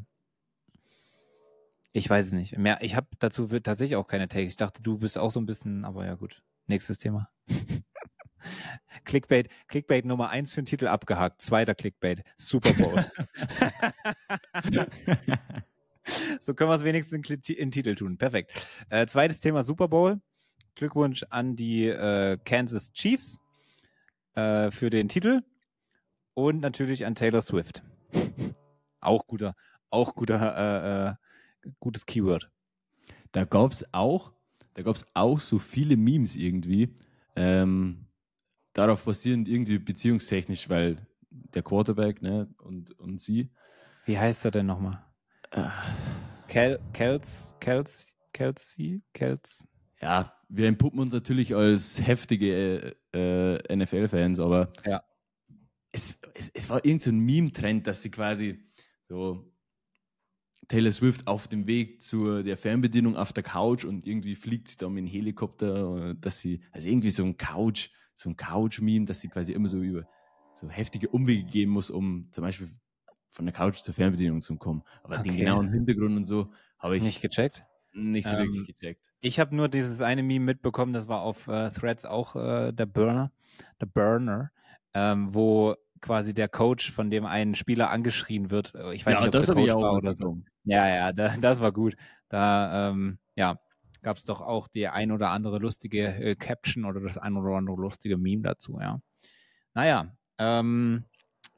[1.92, 2.58] ich weiß es nicht.
[2.58, 4.52] Mehr, ich habe dazu tatsächlich auch keine Takes.
[4.52, 6.44] Ich dachte, du bist auch so ein bisschen, aber ja gut.
[6.68, 7.30] Nächstes Thema.
[9.04, 11.42] Clickbait, Clickbait Nummer eins für den Titel abgehakt.
[11.42, 12.24] Zweiter Clickbait.
[12.38, 13.06] Super Bowl.
[16.40, 18.18] so können wir es wenigstens in, in Titel tun.
[18.18, 18.52] Perfekt.
[18.90, 20.20] Äh, zweites Thema Super Bowl.
[20.76, 23.40] Glückwunsch an die äh, Kansas Chiefs
[24.36, 25.42] äh, für den Titel
[26.34, 27.82] und natürlich an Taylor Swift.
[29.00, 29.56] Auch guter,
[29.92, 31.16] auch guter,
[31.64, 32.50] äh, äh, gutes Keyword.
[33.32, 34.32] Da gab es auch,
[34.74, 36.90] da gab es auch so viele Memes irgendwie.
[37.36, 38.08] Ähm,
[38.76, 40.98] darauf basierend irgendwie beziehungstechnisch, weil
[41.32, 43.50] der Quarterback, ne, und, und sie.
[44.06, 45.04] Wie heißt er denn nochmal?
[45.52, 45.64] Äh,
[46.48, 49.66] Kel, Kels, Kels, Kelsey, Kels.
[50.00, 55.04] ja, wir entpuppen uns natürlich als heftige äh, äh, NFL-Fans, aber Ja.
[55.92, 58.60] es, es, es war irgend so ein Meme-Trend, dass sie quasi
[59.08, 59.52] so
[60.68, 64.78] Taylor Swift auf dem Weg zu der Fernbedienung auf der Couch und irgendwie fliegt sie
[64.78, 69.06] da mit dem Helikopter, äh, dass sie, also irgendwie so ein Couch, so ein Couch-Meme,
[69.06, 70.06] dass sie quasi immer so über
[70.54, 72.70] so heftige Umwege gehen muss, um zum Beispiel
[73.32, 74.84] von der Couch zur Fernbedienung zu kommen.
[75.04, 75.38] Aber den Okay.
[75.38, 77.66] genauen Hintergrund und so habe ich Nicht gecheckt?
[77.94, 79.14] nicht so Ähm, wirklich gecheckt.
[79.22, 82.86] Ich habe nur dieses eine Meme mitbekommen, das war auf äh, Threads auch äh, der
[82.88, 83.32] Burner,
[83.82, 84.52] der Burner,
[84.94, 88.74] ähm, wo quasi der Coach, von dem ein Spieler angeschrien wird.
[88.94, 90.44] Ich weiß Ja, nicht, ob das der Coach war oder so.
[90.64, 91.96] Ja, ja, da, das war gut.
[92.30, 93.60] Da, ähm, ja,
[94.06, 97.58] gab es doch auch die ein oder andere lustige äh, Caption oder das ein oder
[97.58, 99.02] andere lustige Meme dazu, ja.
[99.74, 101.06] Naja, ähm,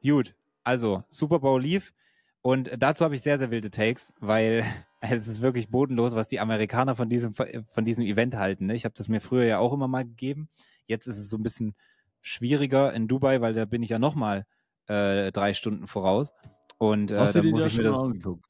[0.01, 0.33] gut.
[0.63, 1.93] Also, Super Bowl lief
[2.41, 4.63] und dazu habe ich sehr, sehr wilde Takes, weil
[5.01, 8.67] es ist wirklich bodenlos, was die Amerikaner von diesem, von diesem Event halten.
[8.67, 8.75] Ne?
[8.75, 10.47] Ich habe das mir früher ja auch immer mal gegeben.
[10.85, 11.75] Jetzt ist es so ein bisschen
[12.21, 14.45] schwieriger in Dubai, weil da bin ich ja nochmal
[14.87, 16.31] äh, drei Stunden voraus.
[16.77, 18.01] Und äh, Hast du da dir muss ich mir das.
[18.01, 18.47] angeguckt?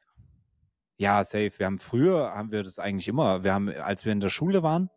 [1.00, 1.52] Ja, safe.
[1.58, 3.44] Wir haben früher, haben wir das eigentlich immer.
[3.44, 4.90] Wir haben, als wir in der Schule waren,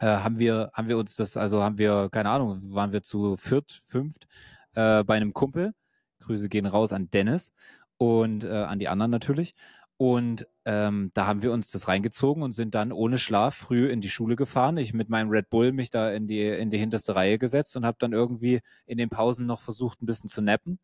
[0.00, 3.36] äh, haben wir, haben wir uns das, also haben wir, keine Ahnung, waren wir zu
[3.36, 4.26] viert, fünft
[4.74, 5.74] äh, bei einem Kumpel.
[6.20, 7.52] Grüße gehen raus an Dennis
[7.98, 9.54] und äh, an die anderen natürlich.
[9.98, 14.00] Und ähm, da haben wir uns das reingezogen und sind dann ohne Schlaf früh in
[14.02, 14.76] die Schule gefahren.
[14.76, 17.86] Ich mit meinem Red Bull mich da in die, in die hinterste Reihe gesetzt und
[17.86, 20.78] habe dann irgendwie in den Pausen noch versucht, ein bisschen zu nappen.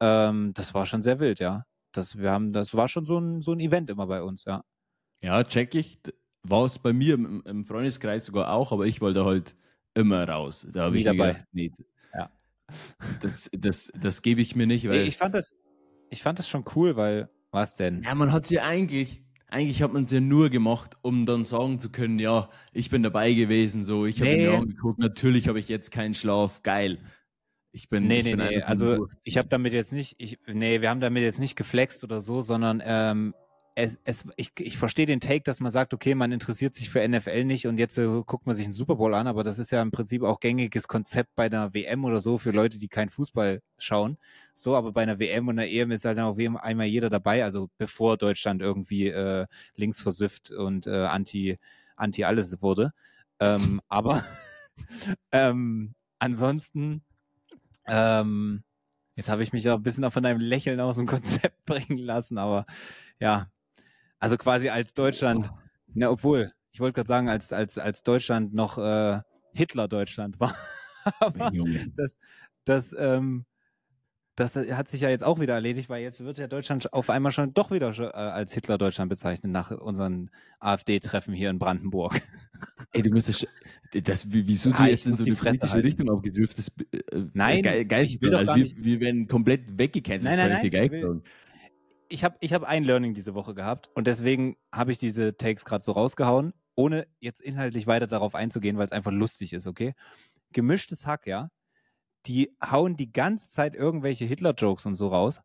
[0.00, 1.64] Ähm, das war schon sehr wild, ja.
[1.96, 4.64] Das, wir haben, das war schon so ein, so ein Event immer bei uns, ja.
[5.22, 5.98] Ja, check ich.
[6.42, 9.56] War es bei mir im, im Freundeskreis sogar auch, aber ich wollte halt
[9.94, 10.66] immer raus.
[10.70, 11.32] Da habe ich dabei.
[11.32, 11.72] gedacht, nee,
[12.14, 12.30] Ja.
[13.20, 15.54] das, das, das gebe ich mir nicht, Nee, weil ich fand das,
[16.10, 18.02] ich fand das schon cool, weil, was denn?
[18.04, 21.78] ja, man hat sie eigentlich, eigentlich hat man es ja nur gemacht, um dann sagen
[21.78, 24.36] zu können, ja, ich bin dabei gewesen, so, ich habe Nee.
[24.36, 26.98] mir angeguckt, natürlich habe ich jetzt keinen Schlaf, geil.
[27.76, 28.62] Ich bin, Nee, ich nee, bin nee.
[28.62, 32.20] Also ich habe damit jetzt nicht, ich, nee, wir haben damit jetzt nicht geflext oder
[32.22, 33.34] so, sondern ähm,
[33.74, 37.06] es, es, ich, ich verstehe den Take, dass man sagt, okay, man interessiert sich für
[37.06, 39.72] NFL nicht und jetzt äh, guckt man sich einen Super Bowl an, aber das ist
[39.72, 43.10] ja im Prinzip auch gängiges Konzept bei einer WM oder so für Leute, die keinen
[43.10, 44.16] Fußball schauen.
[44.54, 47.44] So, aber bei einer WM und einer EM ist halt dann auch einmal jeder dabei,
[47.44, 51.58] also bevor Deutschland irgendwie äh, links versifft und äh, anti,
[51.94, 52.94] anti alles wurde.
[53.38, 54.24] Ähm, aber
[55.30, 57.02] ähm, ansonsten
[57.86, 58.62] ähm,
[59.14, 62.38] jetzt habe ich mich auch ein bisschen von einem Lächeln aus dem Konzept bringen lassen,
[62.38, 62.66] aber
[63.20, 63.50] ja,
[64.18, 65.50] also quasi als Deutschland,
[65.94, 69.20] na, obwohl, ich wollte gerade sagen, als, als, als Deutschland noch äh,
[69.52, 70.54] Hitler-Deutschland war.
[71.20, 71.50] aber
[71.96, 72.16] das,
[72.64, 73.46] das, ähm,
[74.36, 77.32] das hat sich ja jetzt auch wieder erledigt, weil jetzt wird ja Deutschland auf einmal
[77.32, 82.20] schon doch wieder äh, als Hitler-Deutschland bezeichnet nach unseren AfD-Treffen hier in Brandenburg.
[82.92, 83.48] Ey, du müsstest,
[83.92, 85.82] das, wie- wieso Ja, du jetzt in so eine Fresse politische.
[85.84, 89.00] Richtung abgedriftet bist, äh, Nein, geil, geil ich will doch also gar wir, nicht- wir
[89.00, 91.22] werden komplett weggecancelt, Nein, nein, nein, ich will-
[92.08, 95.64] ich habe ich hab ein Learning diese Woche gehabt und deswegen habe ich diese Takes
[95.64, 99.94] gerade so rausgehauen, ohne jetzt inhaltlich weiter darauf einzugehen, weil es einfach lustig ist, okay?
[100.52, 101.50] Gemischtes Hack, ja.
[102.26, 105.40] Die hauen die ganze Zeit irgendwelche Hitler-Jokes und so raus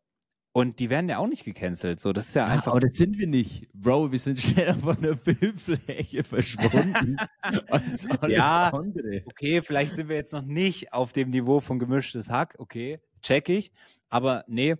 [0.54, 1.98] und die werden ja auch nicht gecancelt.
[2.00, 2.72] So, das ist ja, Ja, einfach.
[2.72, 3.68] aber das sind wir nicht.
[3.72, 7.16] Bro, wir sind schneller von der Bildfläche verschwunden
[7.70, 8.68] als alles Ja.
[8.70, 9.22] andere.
[9.26, 13.48] Okay, vielleicht sind wir jetzt noch nicht auf dem Niveau von gemischtes Hack, okay, check
[13.48, 13.72] ich.
[14.10, 14.76] Aber nee,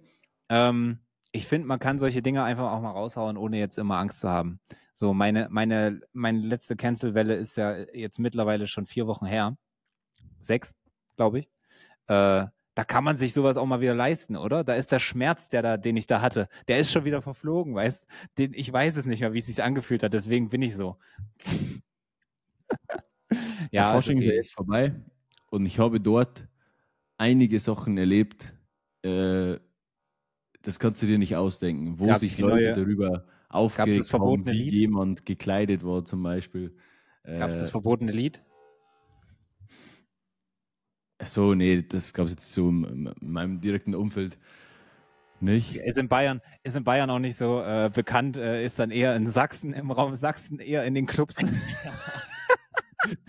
[0.51, 0.99] ähm,
[1.31, 4.29] ich finde, man kann solche Dinge einfach auch mal raushauen, ohne jetzt immer Angst zu
[4.29, 4.61] haben.
[4.95, 9.57] So, meine, meine, meine letzte Cancel-Welle ist ja jetzt mittlerweile schon vier Wochen her.
[10.41, 10.75] Sechs,
[11.17, 11.49] glaube ich.
[12.09, 14.65] Äh, da kann man sich sowas auch mal wieder leisten, oder?
[14.65, 17.75] Da ist der Schmerz, der da, den ich da hatte, der ist schon wieder verflogen,
[17.75, 18.07] weißt?
[18.39, 20.97] Den, ich weiß es nicht mehr, wie es sich angefühlt hat, deswegen bin ich so.
[23.71, 24.37] Ja, ist ist ja okay.
[24.37, 24.93] jetzt vorbei
[25.51, 26.47] und ich habe dort
[27.17, 28.53] einige Sachen erlebt,
[29.03, 29.57] äh,
[30.61, 34.51] das kannst du dir nicht ausdenken, wo Gab's sich Leute neue- darüber aufgeregt haben, wie
[34.53, 34.73] Lied?
[34.73, 36.77] jemand gekleidet war zum Beispiel.
[37.25, 38.43] Gab es Äh, das verbotene Lied?
[41.25, 44.39] So, nee, das gab es jetzt so in in meinem direkten Umfeld
[45.43, 45.77] nicht.
[45.77, 49.17] Ist in Bayern, ist in Bayern auch nicht so äh, bekannt, äh, ist dann eher
[49.17, 51.37] in Sachsen, im Raum Sachsen, eher in den Clubs.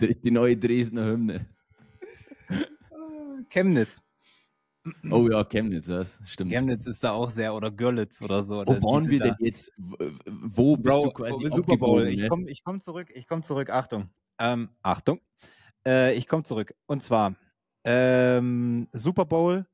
[0.00, 1.46] Die, die neue Dresdner Hymne.
[3.50, 4.04] Chemnitz.
[5.10, 6.52] Oh ja, Chemnitz, das stimmt.
[6.52, 8.64] Chemnitz ist da auch sehr, oder Görlitz oder so.
[8.64, 9.72] Wo waren wir da- denn jetzt?
[9.76, 12.06] Wo bist Bro, du quasi Super Bowl.
[12.06, 12.28] Ich ne?
[12.28, 14.10] komme ich komm zurück, ich komme zurück, Achtung.
[14.38, 15.20] Ähm, Achtung.
[15.86, 16.74] Äh, ich komme zurück.
[16.86, 17.34] Und zwar
[17.84, 19.66] ähm, Super Bowl,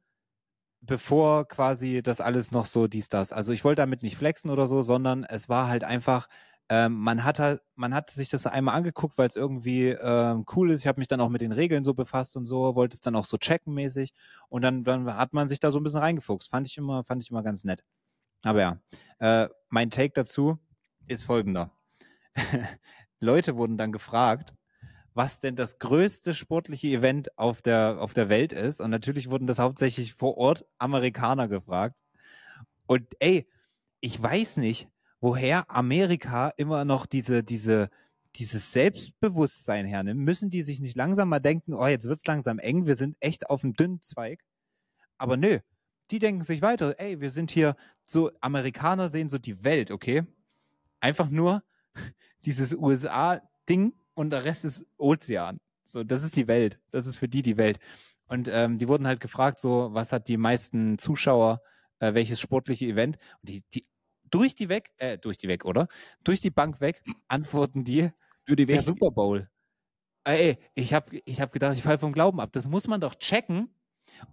[0.80, 3.32] bevor quasi das alles noch so dies, das.
[3.32, 6.28] Also ich wollte damit nicht flexen oder so, sondern es war halt einfach,
[6.68, 10.70] ähm, man hat halt, man hat sich das einmal angeguckt, weil es irgendwie ähm, cool
[10.70, 10.80] ist.
[10.80, 13.16] Ich habe mich dann auch mit den Regeln so befasst und so, wollte es dann
[13.16, 14.12] auch so checken mäßig.
[14.48, 16.50] Und dann, dann hat man sich da so ein bisschen reingefuchst.
[16.50, 17.82] Fand ich immer, fand ich immer ganz nett.
[18.42, 18.80] Aber ja,
[19.18, 20.58] äh, mein Take dazu
[21.06, 21.72] ist folgender.
[23.20, 24.54] Leute wurden dann gefragt,
[25.14, 28.80] was denn das größte sportliche Event auf der, auf der Welt ist.
[28.80, 31.96] Und natürlich wurden das hauptsächlich vor Ort Amerikaner gefragt.
[32.86, 33.48] Und ey,
[34.00, 34.88] ich weiß nicht,
[35.20, 37.90] woher Amerika immer noch diese, diese,
[38.36, 40.20] dieses Selbstbewusstsein hernimmt.
[40.20, 43.50] Müssen die sich nicht langsam mal denken, oh, jetzt wird's langsam eng, wir sind echt
[43.50, 44.42] auf einem dünnen Zweig.
[45.18, 45.58] aber nö,
[46.10, 50.24] die denken sich weiter, ey, wir sind hier so, Amerikaner sehen so die Welt, okay?
[51.00, 51.62] Einfach nur
[52.44, 55.60] dieses USA-Ding und der Rest ist Ozean.
[55.82, 56.78] So, das ist die Welt.
[56.90, 57.78] Das ist für die die Welt.
[58.26, 61.62] Und ähm, die wurden halt gefragt, so, was hat die meisten Zuschauer,
[62.00, 63.16] äh, welches sportliche Event?
[63.40, 63.86] Und die, die
[64.30, 65.88] durch die weg, äh, durch die weg, oder?
[66.22, 68.10] Durch die Bank weg antworten die
[68.44, 69.48] Für die der Super Bowl.
[70.24, 72.52] Ey, ich habe ich hab gedacht, ich falle vom Glauben ab.
[72.52, 73.74] Das muss man doch checken.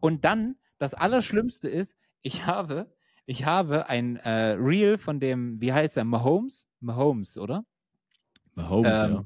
[0.02, 2.94] Und dann, das Allerschlimmste ist, ich habe,
[3.26, 6.68] ich habe ein äh, Reel von dem, wie heißt er, Mahomes?
[6.82, 7.64] Mahomes, oder?
[8.54, 9.26] Mahomes, Ähm, ja.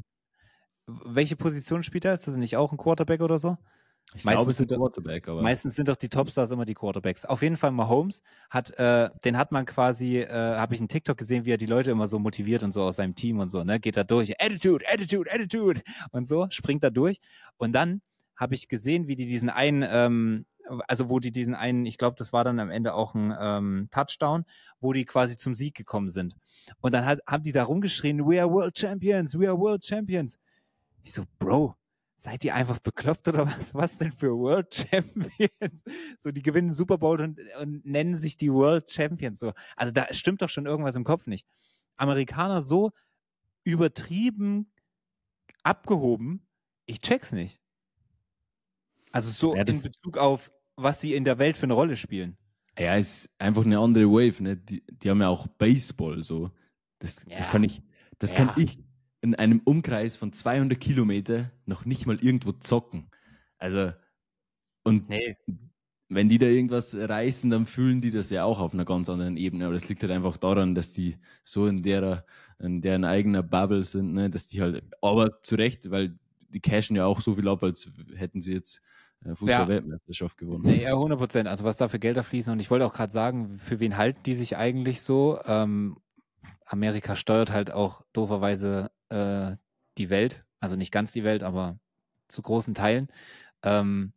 [0.87, 2.13] Welche Position spielt er?
[2.13, 3.57] Ist das nicht auch ein Quarterback oder so?
[4.13, 6.73] Ich meistens glaube, es ist sind Quarterback, aber Meistens sind doch die Topstars immer die
[6.73, 7.23] Quarterbacks.
[7.23, 11.17] Auf jeden Fall Mahomes hat, äh, den hat man quasi, äh, habe ich einen TikTok
[11.17, 13.63] gesehen, wie er die Leute immer so motiviert und so aus seinem Team und so,
[13.63, 13.79] ne?
[13.79, 17.21] Geht da durch, Attitude, Attitude, Attitude und so, springt da durch.
[17.57, 18.01] Und dann
[18.35, 20.45] habe ich gesehen, wie die diesen einen, ähm,
[20.87, 23.87] also wo die diesen einen, ich glaube, das war dann am Ende auch ein ähm,
[23.91, 24.43] Touchdown,
[24.81, 26.35] wo die quasi zum Sieg gekommen sind.
[26.81, 30.37] Und dann hat, haben die da rumgeschrien, we are World Champions, we are World Champions.
[31.03, 31.75] Ich so, Bro,
[32.17, 33.73] seid ihr einfach bekloppt oder was?
[33.73, 35.83] Was denn für World Champions?
[36.19, 39.39] So, die gewinnen Super Bowl und, und nennen sich die World Champions.
[39.39, 41.47] So, also da stimmt doch schon irgendwas im Kopf nicht.
[41.97, 42.91] Amerikaner so
[43.63, 44.71] übertrieben
[45.63, 46.47] abgehoben,
[46.85, 47.59] ich check's nicht.
[49.11, 51.95] Also so Ja, in das- Bezug auf, was sie in der Welt für eine Rolle
[51.95, 52.37] spielen.
[52.79, 54.55] Ja, ist einfach eine andere Wave, ne?
[54.57, 56.49] Die, die haben ja auch Baseball so.
[56.99, 57.51] Das, das Ja.
[57.51, 57.81] kann ich,
[58.17, 58.37] das Ja.
[58.45, 58.79] kann ich
[59.21, 63.09] in einem Umkreis von 200 Kilometer noch nicht mal irgendwo zocken.
[63.57, 63.91] Also,
[64.83, 65.37] und Nee.
[66.09, 69.37] wenn die da irgendwas reißen, dann fühlen die das ja auch auf einer ganz anderen
[69.37, 69.65] Ebene.
[69.65, 72.25] Aber das liegt halt einfach daran, dass die so in derer,
[72.59, 74.29] in deren eigener Bubble sind, ne?
[74.29, 76.17] dass die halt, aber zu Recht, weil
[76.49, 78.81] die cashen ja auch so viel ab, als hätten sie jetzt
[79.23, 80.63] äh, Fußball-Weltmeisterschaft gewonnen.
[80.65, 81.47] Nee, ja, 100 Prozent.
[81.47, 82.51] Also was da für Gelder fließen.
[82.51, 85.39] Und ich wollte auch gerade sagen, für wen halten die sich eigentlich so?
[85.45, 85.97] Ähm,
[86.65, 89.57] Amerika steuert halt auch dooferweise äh,
[89.97, 90.43] die Welt.
[90.59, 91.79] Also nicht ganz die Welt, aber
[92.27, 93.11] zu großen Teilen.
[93.63, 94.13] Ähm,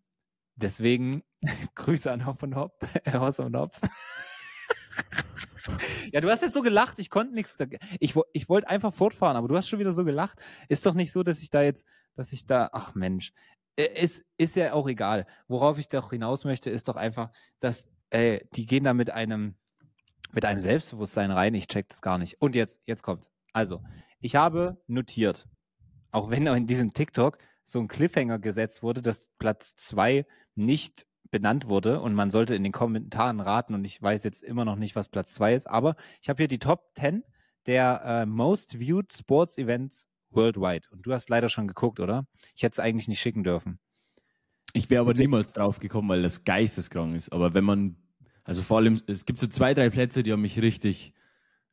[0.56, 1.22] deswegen
[1.74, 2.86] Grüße an Hopp und Hopp.
[3.12, 3.72] Hoss und Hopp.
[6.12, 7.56] ja, du hast jetzt so gelacht, ich konnte nichts.
[8.00, 10.40] Ich, ich wollte einfach fortfahren, aber du hast schon wieder so gelacht.
[10.68, 13.32] Ist doch nicht so, dass ich da jetzt, dass ich da, ach Mensch,
[13.76, 15.26] äh, ist, ist ja auch egal.
[15.48, 17.30] Worauf ich doch hinaus möchte, ist doch einfach,
[17.60, 19.56] dass äh, die gehen da mit einem,
[20.32, 21.54] mit einem Selbstbewusstsein rein.
[21.54, 22.40] Ich check das gar nicht.
[22.40, 23.30] Und jetzt, jetzt kommt's.
[23.52, 23.82] Also,
[24.24, 25.46] ich habe notiert,
[26.10, 31.68] auch wenn in diesem TikTok so ein Cliffhanger gesetzt wurde, dass Platz zwei nicht benannt
[31.68, 34.96] wurde und man sollte in den Kommentaren raten und ich weiß jetzt immer noch nicht,
[34.96, 37.22] was Platz zwei ist, aber ich habe hier die Top 10
[37.66, 42.26] der äh, most viewed Sports Events worldwide und du hast leider schon geguckt, oder?
[42.56, 43.78] Ich hätte es eigentlich nicht schicken dürfen.
[44.72, 47.30] Ich wäre aber Deswegen- niemals drauf gekommen, weil das geisteskrank ist.
[47.30, 47.96] Aber wenn man,
[48.42, 51.12] also vor allem, es gibt so zwei, drei Plätze, die haben mich richtig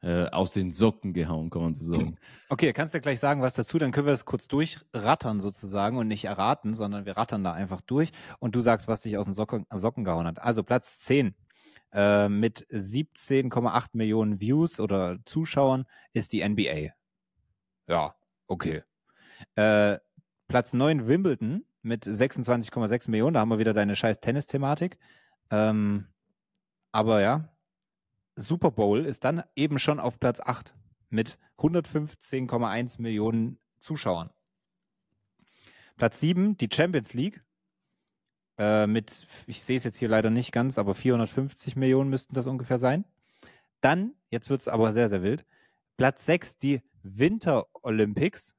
[0.02, 2.18] äh, aus den Socken gehauen, kann man so sagen.
[2.50, 6.08] Okay, kannst du gleich sagen, was dazu, dann können wir das kurz durchrattern sozusagen und
[6.08, 9.34] nicht erraten, sondern wir rattern da einfach durch und du sagst, was dich aus den
[9.34, 10.40] Socken, Socken gehauen hat.
[10.40, 11.36] Also Platz 10
[11.94, 16.94] äh, mit 17,8 Millionen Views oder Zuschauern ist die NBA.
[17.88, 18.16] Ja,
[18.48, 18.84] okay.
[19.56, 20.00] Äh,
[20.48, 24.98] Platz 9 Wimbledon mit 26,6 Millionen, da haben wir wieder deine scheiß Tennis-Thematik.
[25.50, 26.08] Ähm,
[26.92, 27.51] aber ja,
[28.36, 30.76] Super Bowl ist dann eben schon auf Platz 8
[31.10, 34.30] mit 115,1 Millionen Zuschauern.
[35.98, 37.44] Platz 7, die Champions League.
[38.58, 42.48] Äh, mit, ich sehe es jetzt hier leider nicht ganz, aber 450 Millionen müssten das
[42.48, 43.06] ungefähr sein.
[43.82, 45.46] Dann, jetzt wird es aber sehr, sehr wild.
[45.98, 48.56] Platz 6, die Winter Olympics,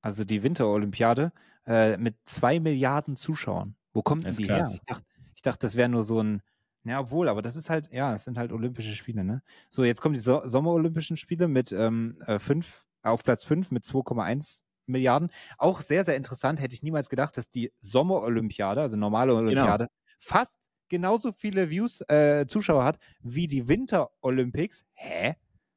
[0.00, 1.32] also die Winterolympiade,
[1.66, 3.76] äh, mit 2 Milliarden Zuschauern.
[3.92, 4.70] Wo kommt denn die krass.
[4.70, 4.74] her?
[4.74, 6.42] Ich dachte, ich dachte, das wäre nur so ein,
[6.84, 9.42] ja, obwohl, aber das ist halt, ja, es sind halt Olympische Spiele, ne?
[9.70, 13.84] So, jetzt kommen die so Sommerolympischen Spiele mit ähm, äh, fünf, auf Platz 5 mit
[13.84, 15.30] 2,1 Milliarden.
[15.58, 20.58] Auch sehr, sehr interessant, hätte ich niemals gedacht, dass die Sommerolympiade, also normale Olympiade, fast
[20.88, 24.84] genauso viele Views, äh, Zuschauer hat wie die Winter-Olympics.
[24.92, 25.36] Hä?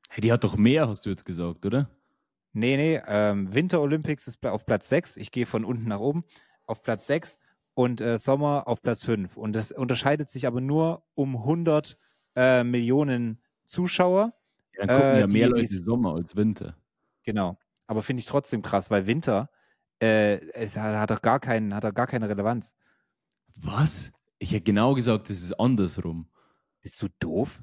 [0.10, 1.90] Hey, die hat doch mehr, hast du jetzt gesagt, oder?
[2.54, 5.18] Nee, nee, ähm, Winter Olympics ist auf Platz 6.
[5.18, 6.24] Ich gehe von unten nach oben.
[6.64, 7.38] Auf Platz 6
[7.76, 9.38] und äh, Sommer auf Platz 5.
[9.38, 11.98] Und das unterscheidet sich aber nur um 100
[12.36, 14.34] äh, Millionen Zuschauer.
[14.78, 16.76] Ja, dann gucken Äh, ja mehr die- Leute die- Sommer als Winter.
[17.24, 17.58] Genau.
[17.88, 19.50] Aber finde ich trotzdem krass, weil Winter
[20.02, 22.74] äh, es hat, hat doch gar keinen, hat doch gar keine Relevanz.
[23.56, 24.12] Was?
[24.40, 26.28] Ich hätte genau gesagt, das ist andersrum.
[26.82, 27.62] Bist du doof?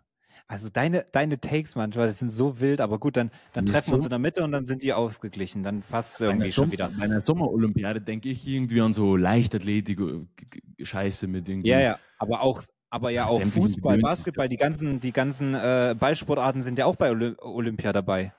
[0.49, 3.95] Also deine, deine Takes manchmal, das sind so wild, aber gut, dann, dann treffen wir
[3.95, 5.63] uns in der Mitte und dann sind die ausgeglichen.
[5.63, 6.91] Dann passt es irgendwie schon wieder.
[6.91, 11.69] bei einer Sommerolympiade denke ich irgendwie an so Leichtathletik, äh, mit irgendwie.
[11.69, 13.99] Ja, ja, aber auch, Aber ja auch Fußball.
[13.99, 18.35] Basketball, die ganzen, die ganzen äh, Ballsportarten sind ja auch bei Olymp Olympia dabei.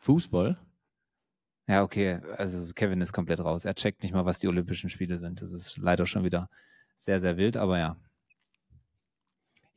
[0.00, 0.58] Fußball?
[1.66, 3.64] Ja, okay, also Kevin ist komplett raus.
[3.64, 5.40] Er checkt nicht mal, was die Olympischen Spiele sind.
[5.40, 6.50] Das ist leider schon wieder
[6.96, 7.96] sehr, sehr wild, aber ja.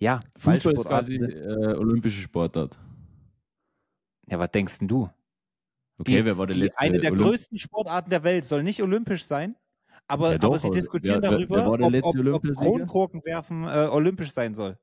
[0.03, 2.77] Ja, Fußball ist quasi äh, olympische Sportart.
[4.27, 5.09] ja, was denkst denn du?
[5.97, 6.79] Okay, die, wer war der die, letzte?
[6.81, 9.55] eine der Olymp- größten Sportarten der Welt soll nicht olympisch sein,
[10.07, 12.15] aber, Ja, doch, aber sie aber diskutieren wer- wer- darüber, wer war der ob, ob,
[12.15, 12.69] ob Olympiasieger?
[12.71, 14.77] Kronkorken werfen äh, olympisch sein soll.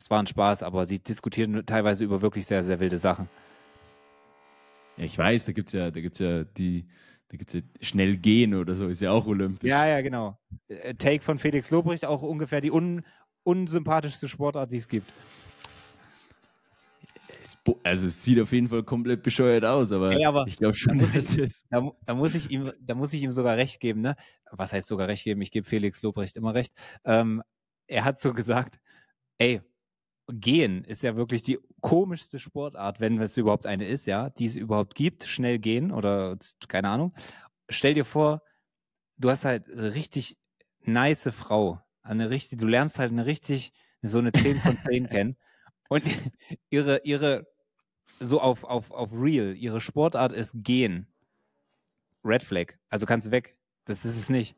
[0.00, 3.28] Es war ein Spaß, aber sie diskutieren teilweise über wirklich sehr, sehr wilde Sachen.
[4.96, 6.86] Ja, ich weiß, da gibt's ja, da gibt's ja die,
[7.28, 9.68] da gibt's ja schnell gehen oder so, ist ja auch olympisch.
[9.68, 10.38] Ja, ja, genau.
[10.68, 13.04] Äh, Take von Felix Lobrecht, auch ungefähr die un,
[13.42, 15.10] unsympathischste Sportart, die es gibt.
[17.42, 20.74] Es, also es sieht auf jeden Fall komplett bescheuert aus, aber, Ey, aber ich glaube
[20.74, 21.64] schon, da muss dass es.
[21.70, 24.16] Da, da, muss ich ihm, da muss ich ihm sogar recht geben, ne?
[24.50, 25.42] Was heißt sogar recht geben?
[25.42, 26.72] Ich gebe Felix Lobrecht immer recht.
[27.04, 27.42] Ähm,
[27.88, 28.78] er hat so gesagt,
[29.38, 29.60] ey,
[30.28, 34.56] gehen ist ja wirklich die komischste Sportart, wenn es überhaupt eine ist, ja, die es
[34.56, 35.24] überhaupt gibt.
[35.24, 36.36] Schnell gehen oder
[36.68, 37.14] keine Ahnung.
[37.68, 38.42] Stell dir vor,
[39.16, 40.36] du hast halt eine richtig
[40.80, 41.80] nice Frau.
[42.02, 45.36] Eine richtig, du lernst halt eine richtig, so eine 10 von 10 kennen.
[45.88, 46.04] Und
[46.70, 47.46] ihre, ihre,
[48.20, 51.06] so auf, auf, auf real, ihre Sportart ist gehen.
[52.24, 52.74] Red Flag.
[52.88, 53.56] Also kannst du weg.
[53.84, 54.56] Das ist es nicht.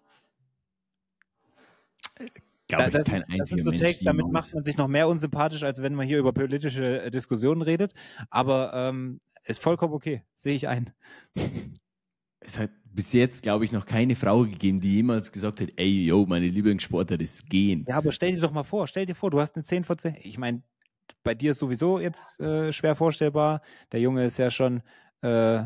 [2.68, 4.76] Glaube Da- ich, das, kein das sind einziger so Mensch Takes, damit macht man sich
[4.76, 7.94] noch mehr unsympathisch, als wenn man hier über politische äh, Diskussionen redet.
[8.31, 10.22] Aber ähm, ist vollkommen okay.
[10.37, 10.92] Sehe ich ein.
[12.40, 16.04] Es hat bis jetzt, glaube ich, noch keine Frau gegeben, die jemals gesagt hat, ey,
[16.07, 17.85] yo, meine Lieblingssportart ist gehen.
[17.88, 19.98] Ja, aber stell dir doch mal vor, stell dir vor, du hast eine 10 von
[19.98, 20.16] 10.
[20.22, 20.62] Ich meine,
[21.22, 23.62] bei dir ist sowieso jetzt äh, schwer vorstellbar.
[23.92, 24.83] Der Junge ist ja schon,
[25.22, 25.64] äh,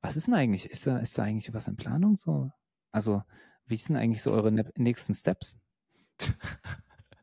[0.00, 0.66] was ist denn eigentlich?
[0.66, 2.50] Ist da, ist da eigentlich was in Planung so?
[2.92, 3.22] Also,
[3.66, 5.58] wie sind eigentlich so eure nächsten Steps?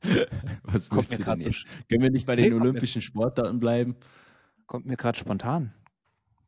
[0.64, 1.50] Was Kommt mir gerade so?
[1.90, 3.96] Können wir nicht bei den Nee, olympischen Sportarten bleiben?
[4.68, 5.74] kommt mir gerade spontan.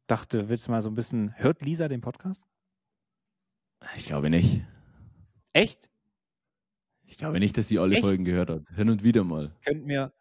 [0.08, 2.44] Dachte, willst du mal so ein bisschen, hört Lisa den Podcast?
[3.96, 4.62] Ich glaube nicht.
[5.54, 5.90] Echt?
[7.06, 8.04] Ich glaube nicht, dass sie alle Echt?
[8.04, 8.64] Folgen gehört hat.
[8.76, 9.56] Hin und wieder mal.
[9.64, 10.12] Könnt mir,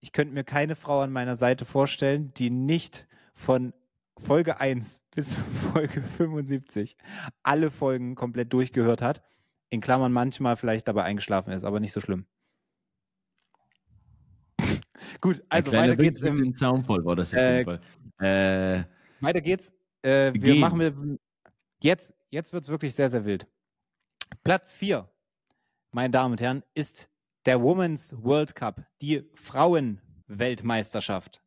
[0.00, 3.72] ich könnte mir keine Frau an meiner Seite vorstellen, die nicht von
[4.18, 5.34] Folge 1 bis
[5.72, 6.96] Folge 75
[7.42, 9.22] alle Folgen komplett durchgehört hat.
[9.70, 12.26] In Klammern manchmal vielleicht dabei eingeschlafen ist, aber nicht so schlimm.
[15.20, 16.20] Gut, also weiter geht's.
[16.20, 17.80] Mit Im, dem Zaunfall war das auf äh, jeden Fall.
[18.18, 18.84] Äh,
[19.20, 19.72] weiter geht's.
[20.02, 20.60] Äh, wir Gehen.
[20.60, 21.18] machen wir
[21.82, 23.48] jetzt, jetzt wird es wirklich sehr, sehr wild.
[24.44, 25.10] Platz 4,
[25.90, 27.10] meine Damen und Herren, ist
[27.44, 31.42] der Women's World Cup, die Frauenweltmeisterschaft.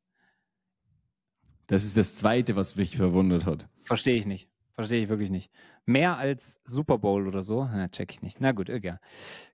[1.68, 3.68] das ist das Zweite, was mich verwundert hat.
[3.84, 4.50] Verstehe ich nicht.
[4.76, 5.52] Verstehe ich wirklich nicht.
[5.86, 7.66] Mehr als Super Bowl oder so?
[7.66, 8.40] Na, check ich nicht.
[8.42, 9.00] Na gut, egal.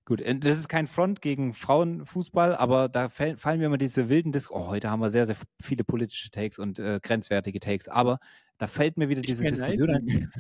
[0.06, 4.32] Gut, äh, das ist kein Front gegen Frauenfußball, aber da fallen mir immer diese wilden
[4.32, 8.20] Dis Oh, heute haben wir sehr, sehr viele politische Takes und äh, grenzwertige Takes, aber
[8.58, 10.32] da fällt mir wieder diese Diskussion ein.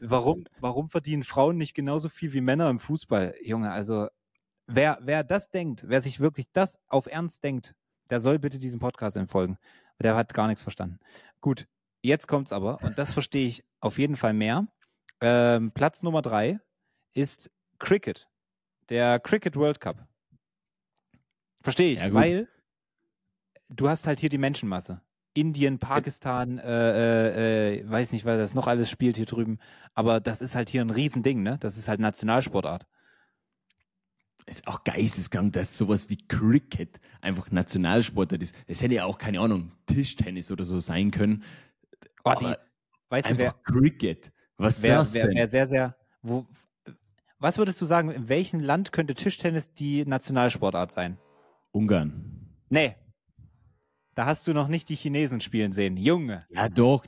[0.00, 3.34] Warum, warum verdienen Frauen nicht genauso viel wie Männer im Fußball?
[3.42, 4.08] Junge, also
[4.66, 7.74] wer, wer das denkt, wer sich wirklich das auf Ernst denkt,
[8.08, 9.58] der soll bitte diesem Podcast entfolgen.
[10.02, 10.98] Der hat gar nichts verstanden.
[11.40, 11.66] Gut,
[12.02, 14.66] jetzt kommt's aber, und das verstehe ich auf jeden Fall mehr.
[15.20, 16.60] Ähm, Platz Nummer drei
[17.14, 18.28] ist Cricket,
[18.88, 20.06] der Cricket World Cup.
[21.62, 22.48] Verstehe ich, Ja, weil
[23.68, 25.00] du hast halt hier die Menschenmasse.
[25.32, 29.58] Indien, Pakistan, äh, äh, äh, weiß nicht, weil das noch alles spielt hier drüben,
[29.94, 31.56] aber das ist halt hier ein Riesending, ne?
[31.60, 32.86] Das ist halt Nationalsportart.
[34.46, 38.56] ist auch geisteskrank, dass sowas wie Cricket einfach Nationalsportart ist.
[38.66, 41.44] Es hätte ja auch, keine Ahnung, Tischtennis oder so sein können.
[42.24, 42.58] Oh, die, aber
[43.10, 44.32] weißt du, wer, einfach Cricket.
[44.60, 45.30] Was ist wer, das denn?
[45.34, 46.46] wer sehr, sehr, wo,
[47.38, 51.18] was würdest du sagen, in welchem Land könnte Tischtennis die Nationalsportart sein?
[51.72, 52.50] Ungarn.
[52.68, 52.94] Nee.
[54.14, 55.96] Da hast du noch nicht die Chinesen spielen sehen.
[55.96, 56.44] Junge.
[56.50, 57.06] Ja, doch.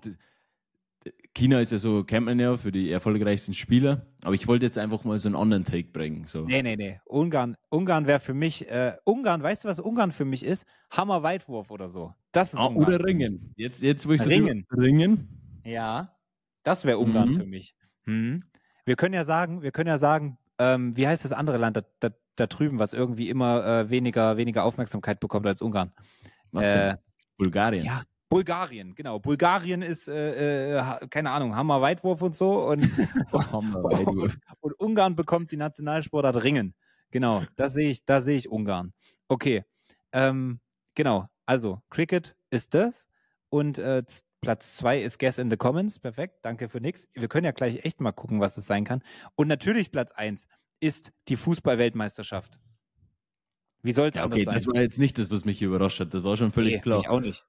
[1.35, 4.07] China ist ja so, kennt man ja, für die erfolgreichsten Spieler.
[4.23, 6.27] Aber ich wollte jetzt einfach mal so einen anderen Take bringen.
[6.27, 6.45] So.
[6.45, 7.01] Nee, nee, nee.
[7.07, 10.65] Ungarn, Ungarn wäre für mich, äh, Ungarn, weißt du, was Ungarn für mich ist?
[10.91, 12.15] Hammer-Weitwurf oder so.
[12.31, 12.95] Das ist Ah, Ungarn.
[12.95, 13.53] oder Ringen.
[13.57, 14.65] Jetzt, jetzt wo ich so Ringen.
[14.71, 15.29] Ringen.
[15.65, 16.15] Ja,
[16.63, 17.35] das wäre Ungarn Mhm.
[17.37, 17.75] für mich.
[18.05, 18.45] Mhm.
[18.85, 21.83] Wir können ja sagen, wir können ja sagen, ähm, wie heißt das andere Land da,
[22.01, 25.93] da, da drüben, was irgendwie immer äh, weniger, weniger Aufmerksamkeit bekommt als Ungarn?
[26.51, 26.99] Was Äh, denn?
[27.39, 27.85] Bulgarien.
[27.85, 29.19] Ja, Bulgarien, genau.
[29.19, 32.67] Bulgarien ist, äh, äh, keine Ahnung, Hammer-Weitwurf und so.
[32.71, 32.83] Und,
[33.33, 34.37] Hammer-Weitwurf.
[34.61, 36.75] und Ungarn bekommt die Nationalsportart Ringen.
[37.11, 38.93] Genau, das sehe ich, da sehe ich Ungarn.
[39.29, 39.65] Okay,
[40.13, 40.61] ähm,
[40.95, 41.29] genau.
[41.47, 43.07] Also, Cricket ist das.
[43.51, 44.03] Und äh,
[44.43, 45.99] Platz zwei ist Guess in the Comments.
[46.01, 47.07] Perfekt, danke für nix.
[47.15, 49.03] Wir können ja gleich echt mal gucken, was es sein kann.
[49.37, 50.49] Und natürlich Platz eins
[50.81, 52.59] ist die Fußball-Weltmeisterschaft.
[53.85, 54.55] Wie soll es Ja, anders okay, sein?
[54.55, 56.13] das war jetzt nicht das, was mich überrascht hat.
[56.13, 56.99] Das war schon völlig Nee, klar.
[56.99, 57.47] Mich auch nicht.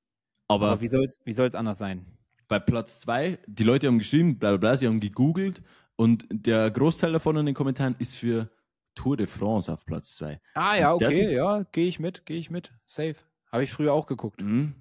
[0.47, 2.05] Aber, Aber wie soll es wie soll's anders sein?
[2.47, 5.63] bei Platz zwei, die Leute haben geschrieben, bla bla bla, sie haben gegoogelt
[5.95, 8.51] und der Großteil davon in den Kommentaren ist für
[8.93, 10.39] Tour de France auf Platz zwei.
[10.53, 12.71] Ah ja, Das- okay, ja, gehe ich mit, gehe ich mit.
[12.85, 13.15] Safe.
[13.51, 14.39] Habe ich früher auch geguckt.
[14.41, 14.75] Mhm.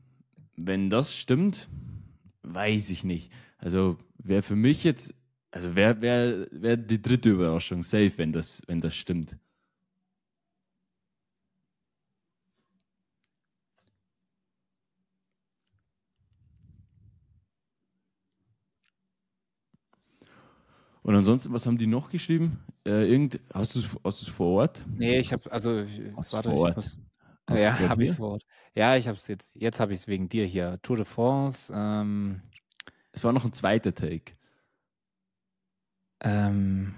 [0.57, 1.69] Wenn das stimmt,
[2.43, 3.33] weiß ich nicht.
[3.59, 5.15] Also wäre für mich jetzt,
[5.51, 9.37] also wäre wär, wär die dritte Überraschung safe, wenn das, wenn das stimmt.
[21.03, 22.59] Und ansonsten, was haben die noch geschrieben?
[22.87, 24.85] Äh, irgend, hast du es vor Ort?
[24.97, 25.71] Nee, ich habe, also,
[26.31, 26.77] warte, vor ich Ort.
[26.77, 26.99] muss,
[27.53, 28.13] Hast ja, habe ich dir?
[28.13, 28.45] es vor Ort.
[28.75, 30.81] Ja, ich habe es jetzt, jetzt habe ich es wegen dir hier.
[30.83, 32.43] Tour de France, ähm,
[33.13, 34.35] Es war noch ein zweiter Take.
[36.21, 36.95] ähm,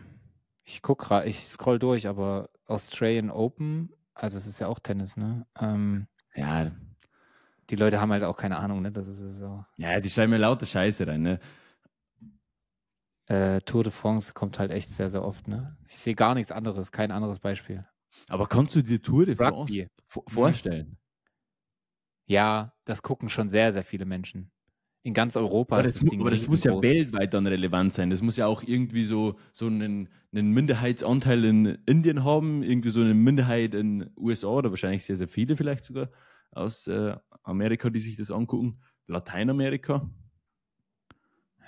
[0.65, 5.17] ich guck gerade, ich scroll durch, aber Australian Open, also das ist ja auch Tennis,
[5.17, 5.47] ne?
[5.61, 6.71] Ähm, Ja,
[7.71, 8.93] die Leute haben halt auch keine Ahnung, ne?
[8.93, 9.65] Das ist ja so.
[9.77, 11.41] ja, die schreiben mir lauter Scheiße rein, ne?
[13.27, 15.77] Äh, Tour de France kommt halt echt sehr, sehr oft, ne?
[15.87, 17.87] Ich sehe gar nichts anderes, kein anderes Beispiel.
[18.29, 20.99] Aber kannst du dir Tour de France vo- vorstellen?
[22.27, 24.51] Ja, das gucken schon sehr, sehr viele Menschen.
[25.03, 28.09] In ganz Europa Aber ist das, das aber das muss ja weltweit dann relevant sein.
[28.09, 33.01] Das muss ja auch irgendwie so, so einen, einen Minderheitsanteil in Indien haben, irgendwie so
[33.01, 36.09] eine Minderheit in USA oder wahrscheinlich sehr, sehr viele vielleicht sogar
[36.53, 38.79] aus äh, Amerika, die sich das angucken.
[39.07, 40.09] Lateinamerika.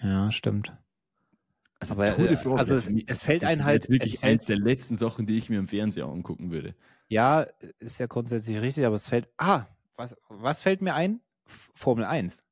[0.02, 0.72] Ja, stimmt.
[1.78, 4.96] Also, Aber, äh, also es- es fällt einem halt- wirklich es fällt- eins der letzten
[4.96, 6.74] Sachen, die ich mir im Fernseher angucken würde.
[7.08, 7.46] Ja,
[7.78, 9.28] ist ja grundsätzlich richtig, aber es fällt.
[9.36, 9.66] Ah,
[9.96, 11.20] was, was fällt mir ein?
[11.74, 12.42] Formel 1.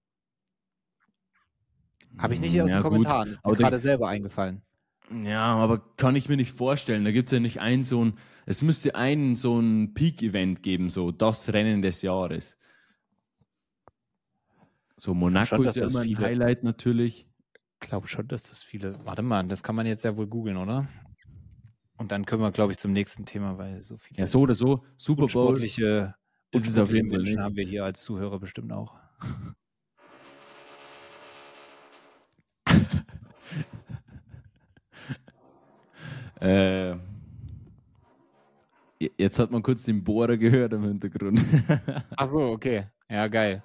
[2.19, 2.93] Habe ich nicht hier aus Ja, den gut.
[2.93, 3.31] Kommentaren.
[3.33, 4.63] Ist mir gerade selber eingefallen.
[5.25, 7.05] Ja, aber kann ich mir nicht vorstellen.
[7.05, 10.91] Da gibt es ja nicht ein so ein, es müsste ein so ein Peak-Event geben,
[10.91, 12.57] so das Rennen des Jahres.
[14.97, 17.27] So Monaco Schon, ist ja immer ein Highlight natürlich.
[17.85, 18.97] Ich glaube schon, dass das viele.
[19.05, 20.89] Warte mal, das kann man jetzt ja wohl googeln, oder?
[21.99, 24.55] Und dann können wir, glaube ich, zum nächsten Thema, weil so viele Ja, so oder
[24.55, 24.83] so.
[24.97, 25.61] Super Bowl.
[26.91, 28.95] jeden Fall Menschen haben wir hier als Zuhörer bestimmt auch.
[36.41, 36.93] Äh,
[38.99, 41.41] je- jetzt hat man kurz den Bohrer gehört im Hintergrund.
[42.17, 42.87] Ach so, okay.
[43.09, 43.63] Ja, geil.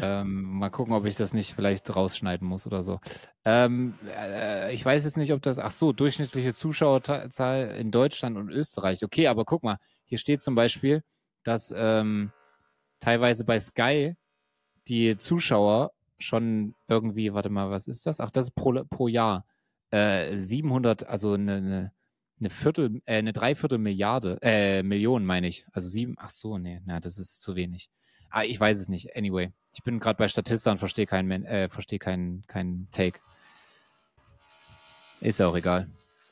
[0.00, 3.00] Ähm, mal gucken, ob ich das nicht vielleicht rausschneiden muss oder so.
[3.44, 5.58] Ähm, äh, ich weiß jetzt nicht, ob das.
[5.58, 9.04] Ach so, durchschnittliche Zuschauerzahl in Deutschland und Österreich.
[9.04, 11.02] Okay, aber guck mal, hier steht zum Beispiel,
[11.42, 12.32] dass ähm,
[13.00, 14.14] teilweise bei Sky
[14.88, 18.20] die Zuschauer schon irgendwie, warte mal, was ist das?
[18.20, 19.46] Ach, das ist pro, pro Jahr.
[19.90, 21.92] Äh, 700, also eine, eine,
[22.40, 25.66] eine Viertel, äh, eine Dreiviertel Milliarde, äh, Millionen meine ich.
[25.72, 27.90] Also sieben, ach so, nee, na, das ist zu wenig.
[28.32, 29.14] Ah, ich weiß es nicht.
[29.16, 33.20] Anyway, ich bin gerade bei Statista und verstehe keinen, äh, verstehe keinen, keinen Take.
[35.20, 35.88] Ist ja auch egal.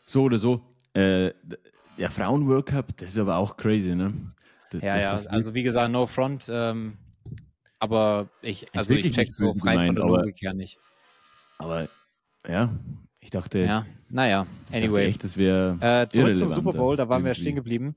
[0.06, 0.60] so oder so.
[0.94, 1.32] Äh,
[1.98, 4.12] der Frauen-World Cup, das ist aber auch crazy, ne?
[4.70, 6.96] Das- Ja, das ja, also wie gesagt, no front, ähm,
[7.78, 10.78] aber ich, also ich nicht so frei von gemeint, der aber- Logik her nicht.
[11.58, 11.88] Aber
[12.48, 12.70] ja,
[13.20, 15.06] ich dachte, Ja, naja, ich dachte anyway.
[15.06, 17.40] echt, das wäre Äh, zurück zum Super Bowl, da waren wir irgendwie.
[17.42, 17.94] stehen geblieben.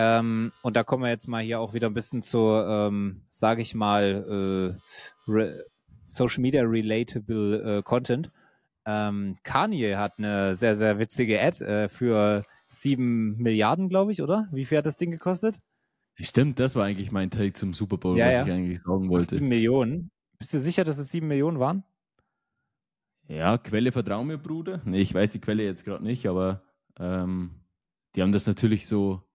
[0.00, 3.62] Ähm, und da kommen wir jetzt mal hier auch wieder ein bisschen zur, ähm, sage
[3.62, 4.78] ich mal,
[5.26, 5.64] äh,
[6.06, 8.30] Social Media relatable äh, Content.
[8.86, 14.46] Ähm, Kanye hat eine sehr, sehr witzige Ad äh, für sieben Milliarden, glaube ich, oder?
[14.52, 15.58] Wie viel hat das Ding gekostet?
[16.14, 18.46] Stimmt, das war eigentlich mein Take zum Super Bowl, Ja, was ja.
[18.46, 19.34] ich eigentlich sagen wollte.
[19.34, 20.12] Sieben Millionen.
[20.38, 21.82] Bist du sicher, dass es sieben Millionen waren?
[23.26, 24.80] Ja, Quelle vertrau mir, Bruder.
[24.84, 26.62] Nee, ich weiß die Quelle jetzt gerade nicht, aber
[27.00, 27.62] ähm,
[28.14, 29.27] die haben das natürlich so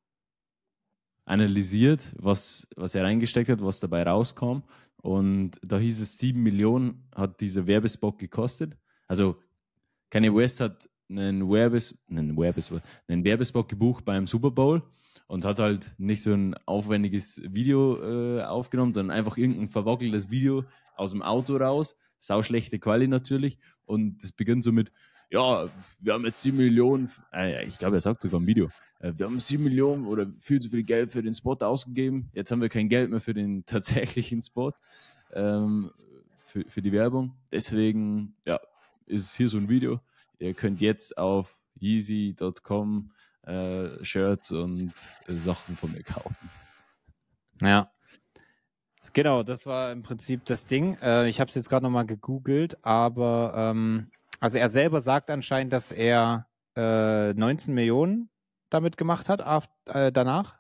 [1.26, 4.63] analysiert, was, was er reingesteckt hat, was dabei rauskam.
[4.97, 8.78] Und da hieß es, 7 Millionen hat dieser Werbespot gekostet.
[9.07, 9.38] Also
[10.09, 14.82] Kanye West hat einen, Werbes, einen, Werbespot, einen Werbespot gebucht beim Super Bowl
[15.28, 20.63] und hat halt nicht so ein aufwendiges Video äh, aufgenommen, sondern einfach irgendein verwackeltes Video
[20.95, 21.97] aus dem Auto raus.
[22.19, 23.57] Sauschlechte Quali natürlich.
[23.86, 24.91] Und das beginnt so mit,
[25.30, 25.69] ja,
[25.99, 28.69] wir haben jetzt 7 Millionen, äh, ich glaube, er sagt sogar im Video,
[29.03, 32.29] wir haben 7 Millionen oder viel zu viel Geld für den Spot ausgegeben.
[32.33, 34.71] Jetzt haben wir kein Geld mehr für den tatsächlichen Spot,
[35.33, 35.91] ähm,
[36.39, 37.35] für, für die Werbung.
[37.51, 38.59] Deswegen, ja,
[39.05, 39.99] ist hier so ein Video.
[40.39, 43.11] Ihr könnt jetzt auf yeezy.com
[43.43, 44.93] äh, Shirts und
[45.27, 46.49] äh, Sachen von mir kaufen.
[47.61, 47.91] Ja.
[49.11, 50.95] Genau, das war im Prinzip das Ding.
[51.01, 55.73] Äh, ich habe es jetzt gerade nochmal gegoogelt, aber ähm, also er selber sagt anscheinend,
[55.73, 58.29] dass er äh, 19 Millionen
[58.74, 60.57] damit gemacht hat af- äh, danach.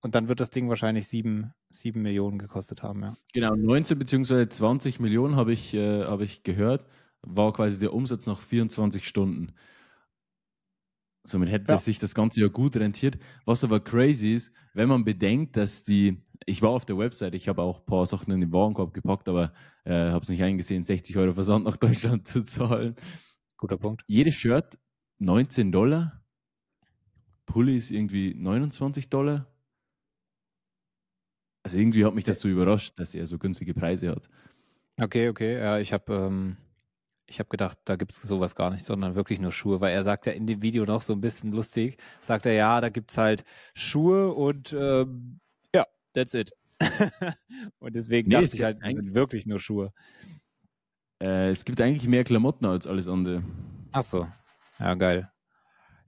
[0.00, 3.16] Und dann wird das Ding wahrscheinlich sieben, sieben Millionen gekostet haben, ja.
[3.32, 4.48] Genau, 19 bzw.
[4.48, 6.84] 20 Millionen habe ich, äh, habe ich gehört,
[7.22, 9.52] war quasi der Umsatz nach 24 Stunden.
[11.26, 11.78] Somit hätte Ja.
[11.78, 13.18] sich das Ganze ja gut rentiert.
[13.44, 17.48] Was aber crazy ist, wenn man bedenkt, dass die, ich war auf der Website, ich
[17.48, 19.52] habe auch ein paar Sachen in den Warenkorb gepackt, aber
[19.84, 22.94] äh, habe es nicht eingesehen, 60 Euro Versand nach Deutschland zu zahlen.
[23.58, 24.04] Guter Punkt.
[24.06, 24.78] Jedes Shirt
[25.18, 26.17] 19 Dollar,
[27.48, 29.46] Pulli ist irgendwie 29 Dollar.
[31.64, 34.28] Also irgendwie hat mich das so überrascht, dass er so günstige Preise hat.
[35.00, 35.58] Okay, okay.
[35.58, 36.56] Ja, ich habe ähm,
[37.26, 40.04] ich hab gedacht, da gibt es sowas gar nicht, sondern wirklich nur Schuhe, weil er
[40.04, 43.10] sagt ja in dem Video noch so ein bisschen lustig, sagt er, ja, da gibt
[43.10, 43.44] es halt
[43.74, 45.40] Schuhe und ähm,
[45.74, 45.84] ja,
[46.14, 46.52] that's it.
[47.80, 49.92] und deswegen Nee, dachte es ich halt eigentlich- wirklich nur Schuhe.
[51.22, 53.42] Äh, es gibt eigentlich mehr Klamotten als alles andere.
[53.92, 54.28] Ach so.
[54.78, 55.30] Ja, geil.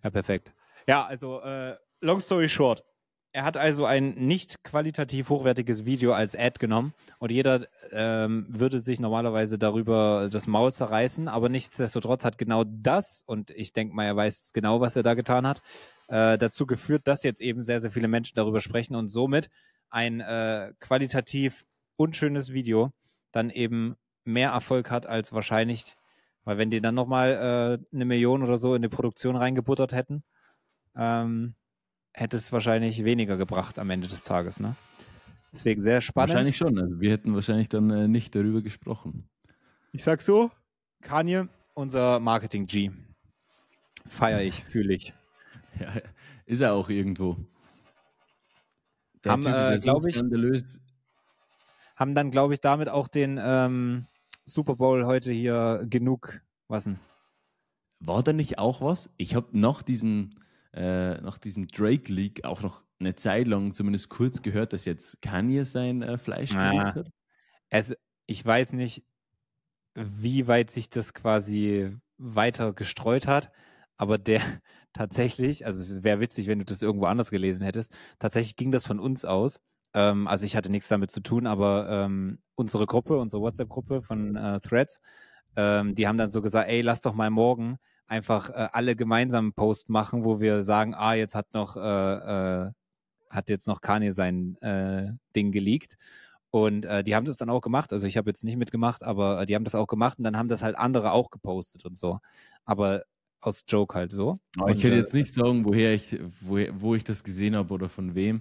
[0.03, 0.53] Ja, perfekt.
[0.91, 2.83] Ja, also, äh, long story short.
[3.31, 8.81] Er hat also ein nicht qualitativ hochwertiges Video als Ad genommen und jeder ähm, würde
[8.81, 14.05] sich normalerweise darüber das Maul zerreißen, aber nichtsdestotrotz hat genau das, und ich denke mal,
[14.05, 15.63] er weiß genau, was er da getan hat,
[16.09, 19.49] äh, dazu geführt, dass jetzt eben sehr, sehr viele Menschen darüber sprechen und somit
[19.91, 21.65] ein äh, qualitativ
[21.95, 22.91] unschönes Video
[23.31, 25.95] dann eben mehr Erfolg hat als wahrscheinlich
[26.45, 30.25] weil wenn die dann nochmal äh, eine Million oder so in die Produktion reingebuttert hätten,
[30.97, 31.55] ähm,
[32.13, 34.61] hätte es wahrscheinlich weniger gebracht am Ende des Tages.
[34.61, 34.77] Ne?
[35.53, 36.31] Deswegen sehr spannend.
[36.31, 36.79] Wahrscheinlich schon.
[36.79, 39.29] Also wir hätten wahrscheinlich dann äh, nicht darüber gesprochen.
[39.93, 40.51] Ich sag so,
[41.03, 42.91] Kanye, unser Marketing-G.
[44.07, 45.15] Feier ich, fühle ich.
[45.79, 45.93] Ja,
[46.47, 47.37] ist er auch irgendwo.
[49.27, 50.81] Haben, Typ ist äh, ja ich- skandalös.
[51.97, 54.07] Haben dann, glaube ich, damit auch den ähm,
[54.47, 56.99] Super Bowl heute hier genug, was denn?
[57.99, 59.11] War da nicht auch was?
[59.19, 60.31] Ich habe nach diesem,
[60.73, 65.65] äh, nach diesem Drake-Leak auch noch eine Zeit lang zumindest kurz gehört, dass jetzt Kanye
[65.65, 66.95] sein äh, Fleisch Ah.
[66.95, 67.09] hat.
[67.71, 67.95] Es,
[68.27, 69.05] ich weiß nicht,
[69.95, 73.53] wie weit sich das quasi weiter gestreut hat,
[73.97, 74.41] aber der
[74.93, 79.01] tatsächlich, also wäre witzig, wenn du das irgendwo anders gelesen hättest, tatsächlich ging das von
[79.01, 79.61] uns aus.
[79.95, 84.37] Ähm, also ich hatte nichts damit zu tun, aber ähm, unsere Gruppe, unsere WhatsApp-Gruppe von
[84.37, 85.01] äh, Threads,
[85.57, 87.79] ähm, die haben dann so gesagt, ey, lass doch mal morgen
[88.11, 91.81] einfach äh, alle gemeinsam einen Post machen, wo wir sagen, ah, jetzt hat noch, äh,
[92.67, 92.71] äh,
[93.31, 95.95] hat jetzt noch Kanye sein äh, Ding geleakt.
[96.51, 97.93] Und äh, die haben das dann auch gemacht.
[97.93, 100.37] Also ich habe jetzt nicht mitgemacht, aber äh, die haben das auch gemacht und dann
[100.37, 102.19] haben das halt andere auch gepostet und so.
[102.65, 103.05] Aber
[103.41, 104.41] aus Joke halt so.
[104.59, 107.55] Aber ich Und, könnte äh, jetzt nicht sagen, woher ich, woher, wo ich das gesehen
[107.55, 108.41] habe oder von wem.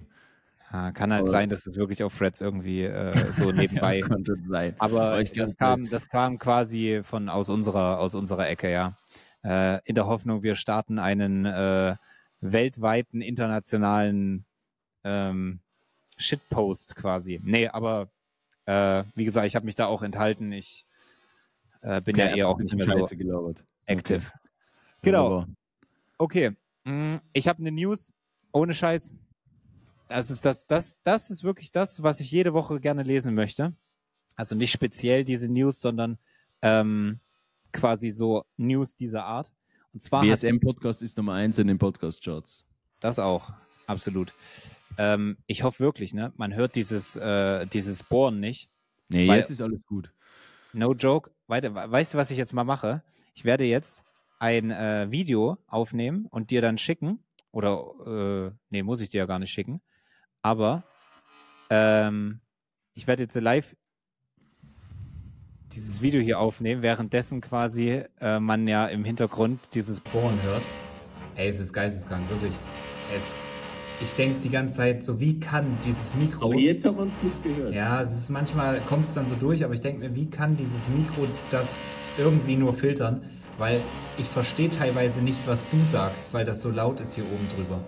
[0.70, 4.00] Kann halt Aber- sein, dass es wirklich auf Threads irgendwie äh, so nebenbei.
[4.00, 4.72] Ja.
[4.78, 8.96] Aber Aber ich das kam, das kam quasi von aus unserer, aus unserer Ecke, ja.
[9.42, 11.96] Äh, in der Hoffnung, wir starten einen äh,
[12.40, 14.44] weltweiten, internationalen
[15.04, 15.60] ähm,
[16.16, 17.40] Shitpost quasi.
[17.42, 18.08] Nee, aber
[18.66, 20.52] äh, wie gesagt, ich habe mich da auch enthalten.
[20.52, 20.84] Ich
[21.82, 23.64] äh, bin ja Okay, eher auch nicht mehr so gelabert.
[23.86, 24.30] active.
[25.02, 25.24] Genau.
[25.30, 25.48] Wunderbar.
[26.18, 26.50] Okay.
[26.84, 28.12] Mm, Ich habe eine News
[28.52, 29.12] ohne Scheiß.
[30.08, 33.72] Das ist das, das, das ist wirklich das, was ich jede Woche gerne lesen möchte.
[34.36, 36.18] Also nicht speziell diese News, sondern
[36.62, 37.20] ähm,
[37.72, 39.52] quasi so News dieser Art.
[39.92, 42.64] Und zwar hat WSM-Podcast ist Nummer eins in den Podcast-Charts.
[43.00, 43.52] das auch,
[43.86, 44.32] absolut.
[44.98, 46.32] Ähm, ich hoffe wirklich, ne?
[46.36, 48.68] Man hört dieses, äh, dieses Bohren nicht.
[49.08, 50.12] Nee, Weil- jetzt ist alles gut.
[50.72, 51.30] No joke.
[51.48, 53.02] Weiter, weißt du, was ich jetzt mal mache?
[53.34, 54.04] Ich werde jetzt
[54.38, 57.24] ein äh, Video aufnehmen und dir dann schicken.
[57.50, 59.80] Oder, äh, nee, muss ich dir ja gar nicht schicken.
[60.42, 60.84] Aber
[61.70, 62.40] ähm,
[62.94, 63.76] ich werde jetzt live
[65.72, 70.62] dieses Video hier aufnehmen, währenddessen quasi äh, man ja im Hintergrund dieses Bohren hört.
[71.36, 72.52] Ey, es ist geisteskrank, wirklich.
[73.16, 73.22] Es,
[74.02, 76.52] ich denke die ganze Zeit so, wie kann dieses Mikro...
[76.54, 77.74] jetzt haben wir uns gut gehört.
[77.74, 80.56] Ja, es ist manchmal kommt es dann so durch, aber ich denke mir, wie kann
[80.56, 81.74] dieses Mikro das
[82.18, 83.22] irgendwie nur filtern?
[83.58, 83.80] Weil
[84.16, 87.78] ich verstehe teilweise nicht, was du sagst, weil das so laut ist hier oben drüber.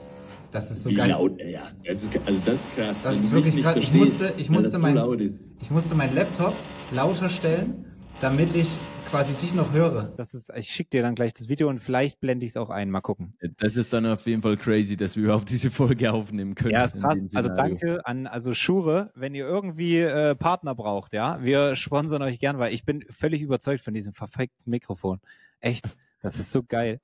[0.51, 1.11] Das ist so Wie geil.
[1.11, 2.97] laut, ja, das ist, also das ist krass.
[3.03, 3.77] Das ist wirklich krass.
[3.79, 5.17] Ich musste- ich musste mein- so.
[5.63, 6.55] Ich musste meinen Laptop
[6.93, 7.85] lauter stellen,
[8.21, 8.79] damit ich
[9.11, 10.13] quasi dich noch höre.
[10.17, 12.71] Das ist, ich schicke dir dann gleich das Video und vielleicht blende ich es auch
[12.71, 12.91] ein.
[12.91, 13.35] Mal gucken.
[13.59, 16.71] Das ist dann auf jeden Fall crazy, dass wir überhaupt diese Folge aufnehmen können.
[16.71, 17.23] Ja, ist krass.
[17.35, 21.43] Also danke an also Schure, wenn ihr irgendwie äh, Partner braucht, ja.
[21.43, 25.21] Wir sponsern euch gern, weil ich bin völlig überzeugt von diesem verfickten Mikrofon.
[25.61, 25.87] Echt,
[26.23, 27.01] das ist so geil.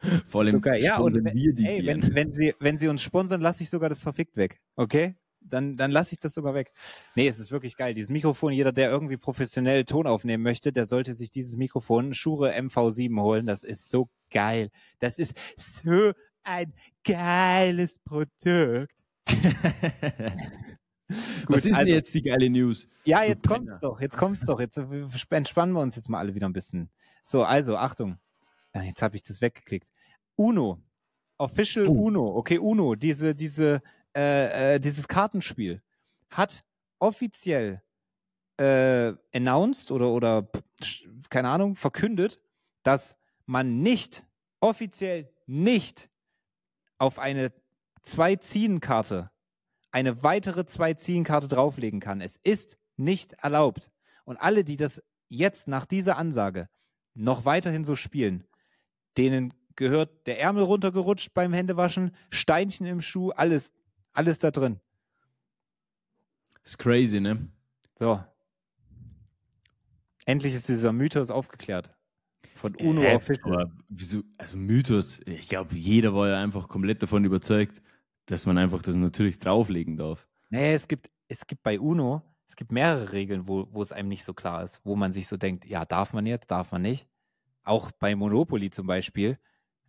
[0.00, 0.82] Das Vor allem so geil.
[0.82, 3.70] Ja, und wenn, wir die ey, wenn, wenn, sie, wenn sie uns sponsern, lasse ich
[3.70, 4.60] sogar das verfickt weg.
[4.76, 5.14] Okay?
[5.40, 6.72] Dann, dann lasse ich das sogar weg.
[7.14, 7.94] Nee, es ist wirklich geil.
[7.94, 12.52] Dieses Mikrofon, jeder, der irgendwie professionell Ton aufnehmen möchte, der sollte sich dieses Mikrofon Shure
[12.56, 13.46] MV7 holen.
[13.46, 14.70] Das ist so geil.
[14.98, 16.12] Das ist so
[16.42, 16.72] ein
[17.04, 18.92] geiles Produkt.
[21.46, 22.88] Was ist also- denn jetzt die geile News?
[23.04, 23.80] Ja, Du jetzt kommt's Penner.
[23.80, 24.58] doch, jetzt kommt's doch.
[24.58, 26.90] Jetzt äh, entspannen wir uns jetzt mal alle wieder ein bisschen.
[27.22, 28.18] So, also, Achtung.
[28.74, 29.92] Ja, jetzt habe ich das weggeklickt.
[30.34, 30.82] Uno.
[31.38, 31.92] Official Oh.
[32.06, 32.36] Uno.
[32.36, 33.82] Okay, Uno, diese, diese,
[34.16, 35.82] äh, äh, dieses Kartenspiel
[36.30, 36.64] hat
[36.98, 37.82] offiziell
[38.56, 40.50] äh, announced oder, oder
[41.28, 42.40] keine Ahnung, verkündet,
[42.82, 44.24] dass man nicht,
[44.60, 46.08] offiziell nicht
[46.98, 47.52] auf eine
[48.02, 49.30] Zwei-Ziehen-Karte
[49.90, 52.20] eine weitere Zwei-Ziehen-Karte drauflegen kann.
[52.20, 53.90] Es ist nicht erlaubt.
[54.24, 56.68] Und alle, die das jetzt nach dieser Ansage
[57.14, 58.44] noch weiterhin so spielen,
[59.16, 63.72] denen gehört der Ärmel runtergerutscht beim Händewaschen, Steinchen im Schuh, alles,
[64.16, 64.80] alles da drin.
[66.64, 67.48] ist crazy, ne?
[67.98, 68.22] So.
[70.24, 71.94] Endlich ist dieser Mythos aufgeklärt.
[72.54, 73.14] Von Uno Hä?
[73.16, 73.52] Official.
[73.62, 77.80] Aber wieso, also Mythos, ich glaube, jeder war ja einfach komplett davon überzeugt,
[78.26, 80.26] dass man einfach das natürlich drauflegen darf.
[80.50, 84.08] Nee, es gibt, es gibt bei Uno, es gibt mehrere Regeln, wo, wo es einem
[84.08, 86.82] nicht so klar ist, wo man sich so denkt, ja, darf man jetzt, darf man
[86.82, 87.06] nicht.
[87.64, 89.38] Auch bei Monopoly zum Beispiel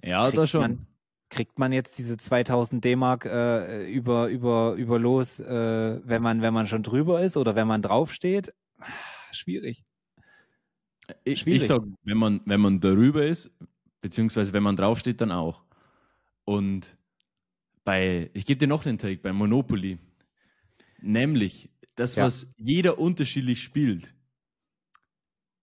[0.04, 0.62] Ja, da schon.
[0.62, 0.88] man-
[1.30, 6.54] kriegt man jetzt diese 2000 D-Mark äh, über, über, über los, äh, wenn, man, wenn
[6.54, 8.54] man schon drüber ist oder wenn man draufsteht?
[9.32, 9.84] Schwierig.
[11.24, 11.62] Ich, Schwierig.
[11.62, 13.52] ich sag, wenn man, wenn man darüber ist,
[14.02, 15.64] beziehungsweise wenn man draufsteht, dann auch.
[16.46, 16.98] Und
[17.84, 20.00] bei, ich gebe dir noch einen Take, bei Monopoly.
[21.02, 22.26] Nämlich, das, Ja.
[22.26, 24.14] was jeder unterschiedlich spielt.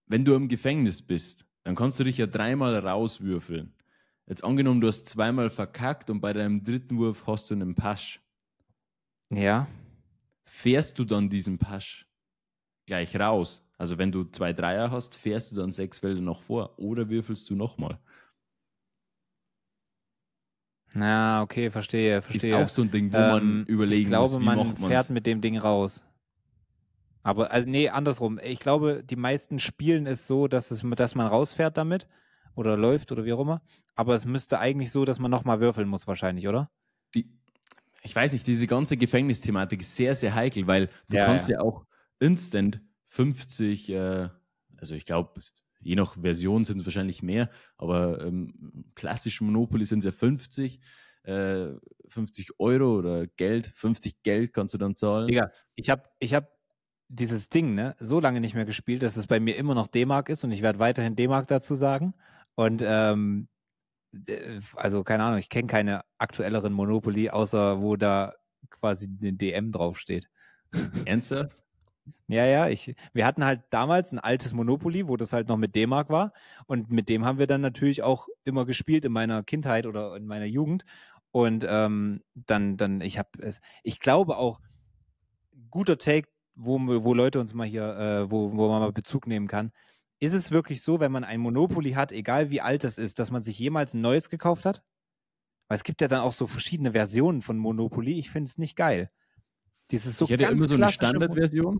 [0.06, 3.72] Wenn du im Gefängnis bist, dann kannst du dich ja dreimal rauswürfeln.
[4.26, 8.20] Jetzt angenommen, du hast zweimal verkackt und bei deinem dritten Wurf hast du einen Pasch.
[9.30, 9.66] Ja.
[10.44, 12.06] Fährst du dann diesen Pasch
[12.86, 13.62] gleich raus?
[13.76, 17.50] Also wenn du zwei Dreier hast, fährst du dann sechs Felder noch vor oder würfelst
[17.50, 17.98] du nochmal?
[20.94, 22.56] Na, okay, verstehe, Ist verstehe.
[22.56, 24.90] auch so ein Ding, wo Ähm, man überlegen ich glaube, muss, wie man macht man
[24.90, 26.04] fährt mit dem Ding raus.
[27.24, 28.38] Aber, also, nee, andersrum.
[28.42, 32.06] Ich glaube, die meisten spielen es so, dass, es, dass man rausfährt damit
[32.54, 33.62] oder läuft oder wie auch immer.
[33.94, 36.70] Aber es müsste eigentlich so, dass man nochmal würfeln muss, wahrscheinlich, oder?
[37.14, 37.30] die,
[38.02, 41.56] ich weiß nicht, diese ganze Gefängnisthematik ist sehr, sehr heikel, weil du Ja, kannst ja.
[41.56, 41.62] ja.
[41.62, 41.86] auch
[42.18, 44.28] instant 50, äh,
[44.76, 45.40] also ich glaube,
[45.80, 50.80] je nach Version sind es wahrscheinlich mehr, aber ähm, klassisch Monopoly sind es ja 50,
[51.24, 51.68] äh,
[52.08, 55.28] 50 Euro oder Geld, 50 Geld kannst du dann zahlen.
[55.28, 56.50] Digga, ich habe ich hab
[57.08, 60.28] dieses Ding ne, so lange nicht mehr gespielt, dass es bei mir immer noch D-Mark
[60.28, 62.14] ist und ich werde weiterhin D-Mark dazu sagen.
[62.54, 63.48] Und ähm,
[64.26, 68.34] äh, also keine Ahnung, ich kenne keine aktuelleren Monopoly, außer wo da
[68.70, 70.28] quasi eine DM draufsteht.
[71.04, 71.64] Ernsthaft?
[72.26, 75.74] Ja, ja, ich, wir hatten halt damals ein altes Monopoly, wo das halt noch mit
[75.74, 76.32] D-Mark war.
[76.66, 80.26] Und mit dem haben wir dann natürlich auch immer gespielt in meiner Kindheit oder in
[80.26, 80.84] meiner Jugend.
[81.30, 84.60] Und ähm, dann, dann, ich habe es, ich glaube auch,
[85.70, 89.48] guter Take, wo, wo Leute uns mal hier, äh, wo, wo man mal Bezug nehmen
[89.48, 89.72] kann.
[90.20, 93.30] Ist es wirklich so, wenn man ein Monopoly hat, egal wie alt es ist, dass
[93.30, 94.82] man sich jemals ein neues gekauft hat?
[95.68, 98.18] Weil es gibt ja dann auch so verschiedene Versionen von Monopoly.
[98.18, 99.10] Ich finde es nicht geil.
[99.90, 101.78] Dieses so ich hatte ja ganz immer so eine Standardversion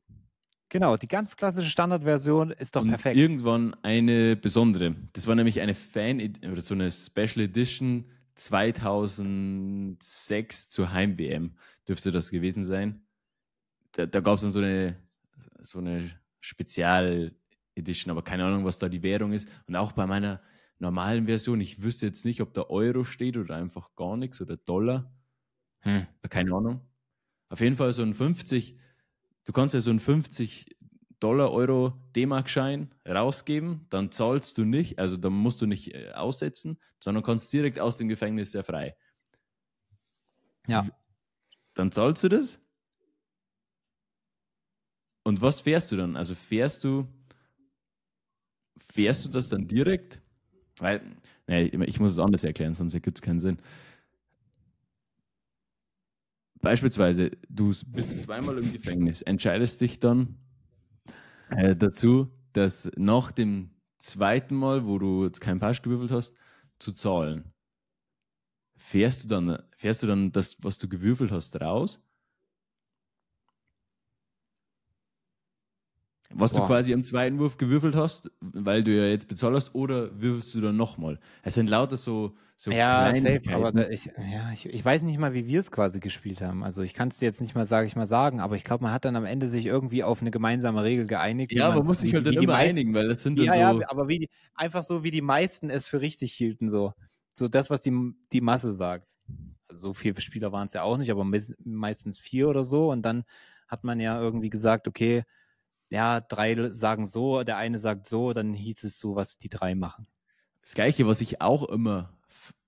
[0.74, 3.16] Genau, die ganz klassische Standardversion ist doch und perfekt.
[3.16, 4.97] irgendwann eine besondere.
[5.12, 6.20] Das war nämlich eine Fan
[6.51, 11.53] oder so eine Special Edition 2006 zur Heim-WM.
[11.87, 13.07] Dürfte das gewesen sein.
[13.93, 14.97] Da, da gab es dann so eine,
[15.61, 16.11] so eine
[17.75, 19.49] Spezial-Edition, aber keine Ahnung, was da die Währung ist.
[19.66, 20.41] Und auch bei meiner
[20.79, 24.57] normalen Version, ich wüsste jetzt nicht, ob da Euro steht oder einfach gar nichts oder
[24.57, 25.12] Dollar.
[25.81, 26.07] Hm.
[26.29, 26.81] Keine Ahnung.
[27.49, 28.79] Auf jeden Fall so ein 50,
[29.45, 30.77] du kannst ja so einen 50
[31.20, 36.79] Dollar, Euro, D-Mark-Schein rausgeben, dann zahlst du nicht, also dann musst du nicht äh, aussetzen,
[36.99, 38.97] sondern kannst direkt aus dem Gefängnis sehr frei.
[40.66, 40.87] Ja.
[41.75, 42.61] Dann zahlst du das.
[45.22, 46.16] Und was fährst du dann?
[46.16, 47.09] Also fährst du,
[48.79, 50.20] fährst du das dann direkt?
[50.79, 51.01] Weil,
[51.47, 53.59] nee, ich muss es anders erklären, sonst ergibt es keinen Sinn.
[56.61, 60.39] Beispielsweise, du bist zweimal im Gefängnis, entscheidest dich dann
[61.51, 66.35] äh, dazu, dass nach dem zweiten Mal, wo du jetzt keinen Pasch gewürfelt hast,
[66.79, 67.53] zu zahlen.
[68.77, 72.03] Fährst du dann, fährst du dann das, was du gewürfelt hast, raus?
[76.31, 76.66] Was du Boah.
[76.66, 80.61] quasi im zweiten Wurf gewürfelt hast, weil du ja jetzt bezahlt hast, oder würfelst du
[80.61, 81.20] dann nochmal?
[81.43, 85.18] Es sind lauter so, so ja, safe, aber da, ich, ja, ich, ich weiß nicht
[85.18, 86.64] mal, wie wir es quasi gespielt haben.
[86.64, 88.83] Also ich kann es dir jetzt nicht mal, sage ich mal, sagen, aber ich glaube,
[88.85, 91.53] man hat dann am Ende sich irgendwie auf eine gemeinsame Regel geeinigt.
[91.53, 93.81] ja, man muss sich halt dann immer meisten- einigen, weil das sind dann Ja, so.
[93.81, 96.95] ja, aber wie die, einfach so, wie die meisten es für richtig hielten, so.
[97.37, 97.93] so das, was die,
[98.33, 99.14] die Masse sagt.
[99.68, 102.91] Also so viele Spieler waren es ja auch nicht, aber meist- meistens vier oder so.
[102.91, 103.25] Und dann
[103.68, 105.25] hat man ja irgendwie gesagt, okay,
[105.91, 109.74] ja, drei sagen so, der eine sagt so, dann hieß es so, was die drei
[109.74, 110.07] machen.
[110.62, 112.18] Das Gleiche, was ich auch immer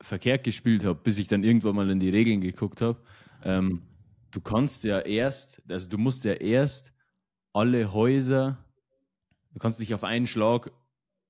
[0.00, 3.00] verkehrt gespielt habe, bis ich dann irgendwann mal in die Regeln geguckt habe.
[3.42, 3.82] Ähm,
[4.30, 6.92] du kannst ja erst, also du musst ja erst
[7.52, 8.58] alle Häuser,
[9.52, 10.70] du kannst dich auf einen Schlag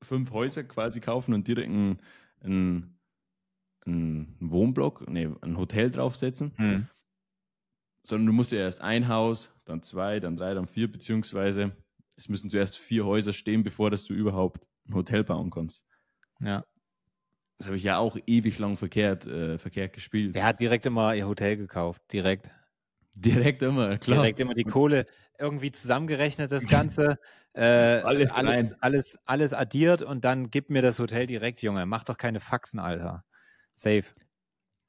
[0.02, 2.00] fünf Häuser quasi kaufen und direkt einen,
[2.42, 2.98] einen,
[3.86, 6.52] einen Wohnblock, nee, ein Hotel draufsetzen,
[8.06, 11.72] sondern du musst ja erst ein Haus, dann zwei, dann drei, dann vier, beziehungsweise
[12.16, 15.84] es müssen zuerst vier Häuser stehen, bevor dass du überhaupt ein Hotel bauen kannst.
[16.40, 16.64] Ja.
[17.58, 20.34] Das habe ich ja auch ewig lang verkehrt, äh, verkehrt gespielt.
[20.34, 22.02] Der hat direkt immer ihr Hotel gekauft.
[22.12, 22.50] Direkt.
[23.14, 24.18] Direkt immer, klar.
[24.18, 25.06] Direkt immer die Kohle
[25.38, 27.18] irgendwie zusammengerechnet, das Ganze.
[27.54, 31.86] Äh, Alles alles, alles, alles addiert und dann gib mir das Hotel direkt, Junge.
[31.86, 33.24] Mach doch keine Faxen, Alter.
[33.72, 34.04] Safe.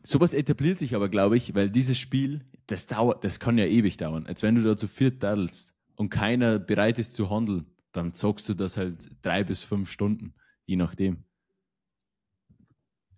[0.08, 3.98] Sowas etabliert sich aber, glaube ich, weil dieses Spiel, das dauert, das kann ja ewig
[3.98, 4.26] dauern.
[4.26, 8.48] Als wenn du da zu viert daddelst und keiner bereit ist zu handeln, dann zockst
[8.48, 10.34] du das halt drei bis fünf Stunden,
[10.66, 11.26] je nachdem.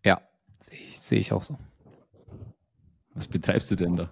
[0.03, 0.19] Ja,
[0.59, 1.59] sehe ich, seh ich auch so.
[3.13, 4.09] Was betreibst du denn da?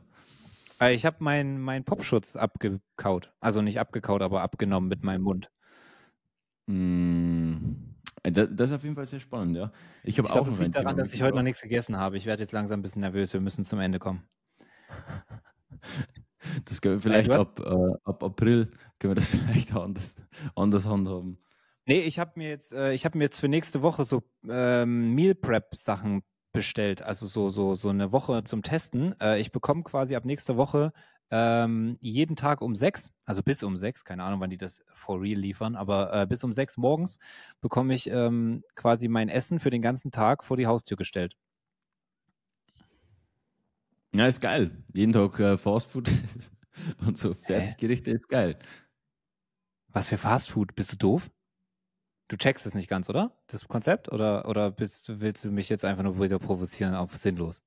[0.78, 3.34] Weil ich habe meinen mein Popschutz abgekaut.
[3.40, 5.50] Also nicht abgekaut, aber abgenommen mit meinem Mund.
[6.68, 7.87] Mm,
[8.32, 9.72] das, das ist auf jeden Fall sehr spannend, ja.
[10.04, 12.18] Ich habe auch glaube, das liegt daran, dass ich heute noch nichts gegessen habe.
[12.18, 13.34] Ich werde jetzt langsam ein bisschen nervös.
[13.34, 14.24] Wir müssen zum Ende kommen.
[16.66, 20.16] Das können wir vielleicht du ab, äh, ab April können wir das vielleicht anders,
[20.56, 21.40] anders handhaben.
[21.86, 25.14] Nee, ich habe mir jetzt, äh, ich habe mir jetzt für nächste Woche so ähm,
[25.16, 26.22] Meal Prep Sachen
[26.54, 29.16] bestellt, also so so so eine Woche zum Testen.
[29.22, 30.92] Äh, ich bekomme quasi ab nächster Woche
[31.30, 35.22] ähm, jeden Tag um sechs, also bis um sechs, keine Ahnung, wann die das for
[35.22, 37.20] real liefern, aber äh, bis um sechs morgens
[37.62, 41.36] bekomme ich ähm, quasi mein Essen für den ganzen Tag vor die Haustür gestellt.
[44.16, 44.72] Ja, ist geil.
[44.94, 46.10] Jeden Tag äh, Fastfood
[47.06, 48.58] und so Fertiggerichte ist geil.
[49.90, 50.76] Was für Fast Food?
[50.76, 51.30] Bist du doof?
[52.28, 53.38] Du checkst es nicht ganz, oder?
[53.48, 54.12] Das Konzept?
[54.12, 57.64] Oder, oder bist, willst du mich jetzt einfach nur wieder provozieren auf sinnlos?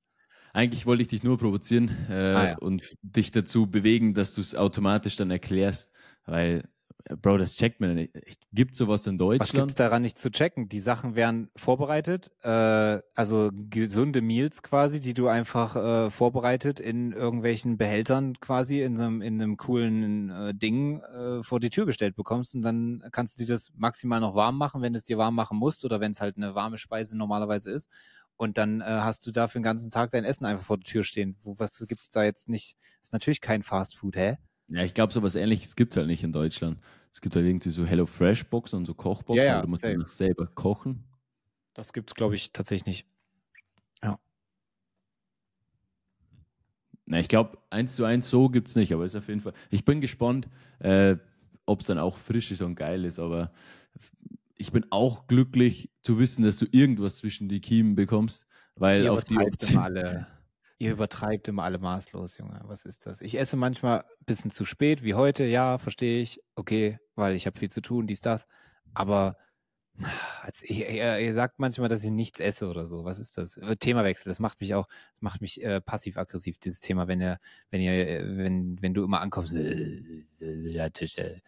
[0.53, 2.57] Eigentlich wollte ich dich nur provozieren äh, Ah, ja.
[2.57, 5.91] und dich dazu bewegen, dass du es automatisch dann erklärst,
[6.25, 6.63] weil,
[7.05, 8.13] äh, Bro, das checkt man nicht.
[8.53, 9.79] Gibt sowas in Was gibt's Deutschland?
[9.79, 10.67] daran nicht zu checken?
[10.69, 17.11] Die Sachen werden vorbereitet, äh, also gesunde Meals quasi, die du einfach äh, vorbereitet in
[17.13, 22.15] irgendwelchen Behältern quasi in einem, in einem coolen äh, Ding äh, vor die Tür gestellt
[22.15, 25.17] bekommst und dann kannst du dir das maximal noch warm machen, wenn du es dir
[25.17, 27.89] warm machen musst oder wenn es halt eine warme Speise normalerweise ist.
[28.41, 30.83] Und dann äh, hast du da für den ganzen Tag dein Essen einfach vor der
[30.83, 31.37] Tür stehen.
[31.43, 32.75] Wo, was gibt's da jetzt nicht?
[32.99, 34.37] Ist natürlich kein Fast Food, hä?
[34.67, 36.79] Ja, ich glaube, sowas ähnliches gibt es halt nicht in Deutschland.
[37.11, 39.83] Es gibt halt irgendwie so Hello Fresh Boxen und so Kochboxen, Ja, ja, du musst
[39.83, 41.03] dann noch selber kochen.
[41.75, 43.07] Das gibt's, glaube ich, tatsächlich nicht.
[47.05, 49.53] Na, ich glaube, eins zu eins so gibt es nicht, aber ist auf jeden Fall.
[49.69, 50.47] Ich bin gespannt,
[50.79, 51.17] äh,
[51.65, 53.51] ob es dann auch frisch ist und geil ist, aber
[54.61, 58.45] ich bin auch glücklich zu wissen, dass du irgendwas zwischen die Kiemen bekommst,
[58.75, 59.73] weil Ihr auf die übertreibt Option.
[59.75, 60.27] immer alle.
[60.77, 62.61] Ihr übertreibt immer alle maßlos, Junge.
[62.65, 63.21] Was ist das?
[63.21, 66.41] Ich esse manchmal ein bisschen zu spät, wie heute, ja, verstehe ich.
[66.55, 68.47] Okay, weil ich habe viel zu tun, dies, das.
[68.93, 69.35] Aber
[70.41, 73.03] als, ihr, ihr, ihr sagt manchmal, dass ich nichts esse oder so.
[73.03, 73.57] Was ist das?
[73.57, 77.39] Äh, Themawechsel, das macht mich auch, das macht mich äh, passiv-aggressiv, dieses Thema, wenn ihr,
[77.71, 79.53] wenn ihr, äh, wenn, wenn du immer ankommst.
[79.55, 81.41] äh,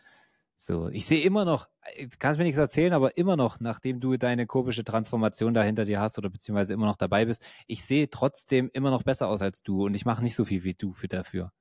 [0.66, 4.16] So, ich sehe immer noch, äh, kannst mir nichts erzählen, aber immer noch, nachdem du
[4.16, 8.10] deine komische Transformation da hinter dir hast oder beziehungsweise immer noch dabei bist, ich sehe
[8.10, 10.94] trotzdem immer noch besser aus als du und ich mache nicht so viel wie du
[10.94, 11.52] für dafür.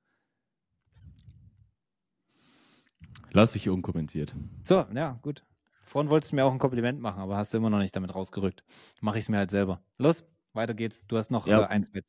[3.31, 4.33] Lass dich unkommentiert.
[4.63, 5.43] So, ja, gut.
[5.83, 8.15] Vorhin wolltest du mir auch ein Kompliment machen, aber hast du immer noch nicht damit
[8.15, 8.63] rausgerückt.
[9.01, 9.83] Mache ich es mir halt selber.
[9.97, 10.23] Los,
[10.53, 11.05] weiter geht's.
[11.07, 11.63] Du hast noch Ja.
[11.63, 12.05] äh, eins mit.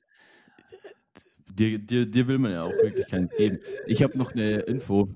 [1.49, 3.59] Dir, dir, dir will man ja auch wirklich keins geben.
[3.89, 5.09] Ich habe noch eine Info.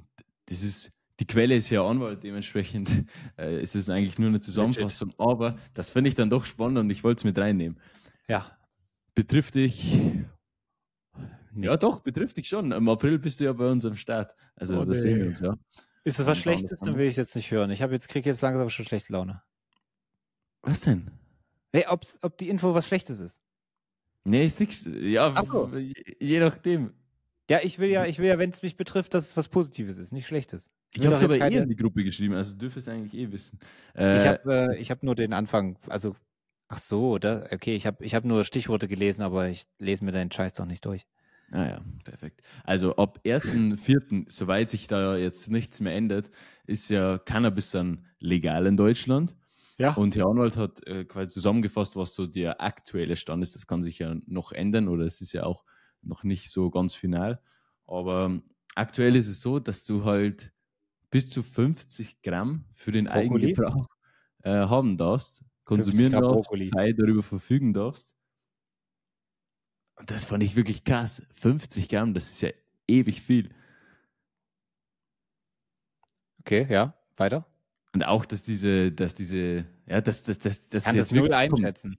[0.47, 0.91] Das ist,
[1.21, 2.89] die Quelle ist ja Anwalt, dementsprechend
[3.39, 5.13] äh, ist es eigentlich nur eine Zusammenfassung.
[5.19, 7.81] Aber das finde ich dann doch spannend und ich wollte es mit reinnehmen.
[8.29, 8.57] Ja.
[9.15, 9.95] Betrifft dich.
[11.53, 11.67] Nicht.
[11.67, 12.71] Ja, doch, betrifft dich schon.
[12.71, 14.35] Im April bist du ja bei uns am Start.
[14.55, 15.29] Also, Oh, das sehen wir nee.
[15.31, 15.57] uns, ja.
[16.05, 16.99] Ist es was Schlechtes, dann an.
[16.99, 17.71] will ich es jetzt nicht hören.
[17.71, 19.43] Ich habe jetzt, kriege jetzt langsam schon schlechte Laune.
[20.63, 21.11] Was denn?
[21.73, 23.41] Hey, ob's, ob die Info was Schlechtes ist.
[24.25, 24.87] Nee, ist nichts.
[24.87, 25.69] Ja, so.
[25.77, 26.95] je, je nachdem.
[27.51, 29.99] Ja, ich will ja, ich will ja, wenn es mich betrifft, dass es was Positives
[29.99, 30.71] ist, nicht Schlechtes.
[30.95, 33.15] Ich habe es aber jetzt eh keine- in die Gruppe geschrieben, also du dürftest eigentlich
[33.15, 33.59] eh wissen.
[34.11, 34.41] Ich Äh, habe
[34.73, 36.17] äh, ich hab nur den Anfang, also,
[36.69, 40.13] ach so, da, okay, ich habe ich hab nur Stichworte gelesen, aber ich lese mir
[40.13, 41.07] deinen Scheiß doch nicht durch.
[41.51, 42.43] Ah ja, perfekt.
[42.65, 43.77] Also ab 1.4.,
[44.29, 46.31] soweit sich da jetzt nichts mehr ändert,
[46.67, 49.35] ist ja Cannabis dann legal in Deutschland.
[49.79, 49.97] Ja.
[49.97, 53.55] Und Herr Arnold hat äh, quasi zusammengefasst, was so der aktuelle Stand ist.
[53.55, 55.65] Das kann sich ja noch ändern oder es ist ja auch
[56.03, 57.41] noch nicht so ganz final.
[57.87, 58.43] Aber
[58.75, 60.53] aktuell ist es so, dass du halt
[61.11, 63.47] bis zu 50 Gramm für den Brokkoli?
[63.55, 63.87] Eigengebrauch
[64.43, 66.69] äh, haben darfst, konsumieren 50 Gramm darfst, Brokkoli.
[66.69, 68.11] frei darüber verfügen darfst.
[69.97, 71.23] Und das fand ich wirklich krass.
[71.33, 72.51] 50 Gramm, das ist ja
[72.87, 73.51] ewig viel.
[76.41, 77.47] Okay, ja, weiter.
[77.95, 81.33] Und auch, dass diese, dass diese, ja, dass das, das, das Kann ist das null
[81.33, 81.97] einschätzen.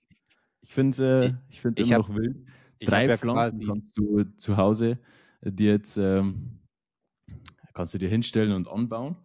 [0.61, 2.47] Ich finde es äh, ich find's Ich immer hab- noch wild.
[2.81, 4.99] Drei ja Pflanzen kannst du zu Hause
[5.41, 6.58] dir jetzt ähm,
[7.73, 9.15] kannst du dir hinstellen und anbauen.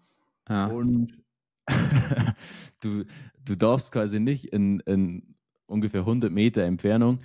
[0.49, 0.67] Ja.
[0.67, 1.23] Und
[2.81, 3.05] du,
[3.45, 5.35] du darfst quasi nicht in, in
[5.67, 7.19] ungefähr 100 Meter Entfernung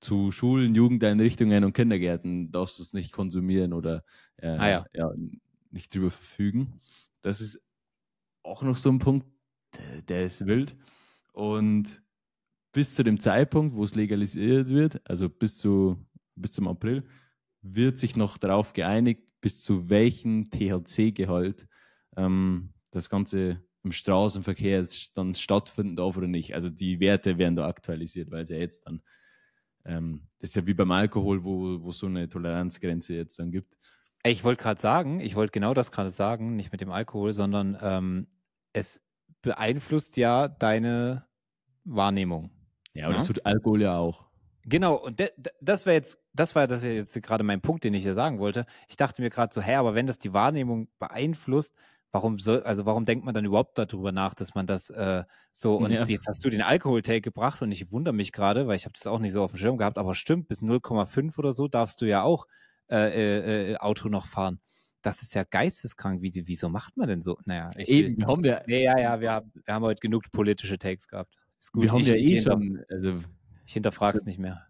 [0.00, 4.04] zu Schulen, Jugendeinrichtungen und Kindergärten darfst du es nicht konsumieren oder
[4.38, 5.12] äh, Ah ja.
[5.70, 6.80] nicht drüber verfügen.
[7.20, 7.60] Das ist
[8.42, 9.26] auch noch so ein Punkt,
[9.76, 10.76] der, der ist wild.
[11.32, 12.02] Und
[12.72, 16.04] bis zu dem Zeitpunkt, wo es legalisiert wird, also bis, zu,
[16.34, 17.04] bis zum April,
[17.60, 21.68] wird sich noch darauf geeinigt, bis zu welchem THC-Gehalt
[22.16, 26.54] ähm, das Ganze im Straßenverkehr dann stattfinden darf oder nicht.
[26.54, 29.02] Also die Werte werden da aktualisiert, weil es ja jetzt dann,
[29.84, 33.78] ähm, das ist ja wie beim Alkohol, wo wo so eine Toleranzgrenze jetzt dann gibt.
[34.24, 37.76] Ich wollte gerade sagen, ich wollte genau das gerade sagen, nicht mit dem Alkohol, sondern
[37.80, 38.28] ähm,
[38.72, 39.04] es
[39.42, 41.26] beeinflusst ja deine
[41.84, 42.50] Wahrnehmung.
[42.94, 43.26] Ja, aber das Ja.
[43.26, 44.31] tut Alkohol ja auch.
[44.64, 47.94] Genau, und de, de, das wäre jetzt, das war das jetzt gerade mein Punkt, den
[47.94, 48.66] ich hier sagen wollte.
[48.88, 51.74] Ich dachte mir gerade so, hä, aber wenn das die Wahrnehmung beeinflusst,
[52.12, 55.76] warum soll, also warum denkt man dann überhaupt darüber nach, dass man das äh, so
[55.76, 56.04] und Ja.
[56.04, 59.06] jetzt hast du den Alkohol-Take gebracht und ich wundere mich gerade, weil ich habe das
[59.06, 62.06] auch nicht so auf dem Schirm gehabt, aber stimmt, bis 0,5 oder so darfst du
[62.06, 62.46] ja auch
[62.90, 64.60] äh, äh, äh, Auto noch fahren.
[65.00, 66.22] Das ist ja geisteskrank.
[66.22, 67.38] Wie, wieso macht man denn so?
[67.46, 70.30] Naja, ich Eben, wir haben ja, Nee, ja, ja, wir haben, wir haben heute genug
[70.30, 71.34] politische Takes gehabt.
[71.58, 71.84] Ist gut.
[71.84, 73.18] wir haben ja eh schon, also
[73.72, 74.66] ich hinterfrage es nicht mehr.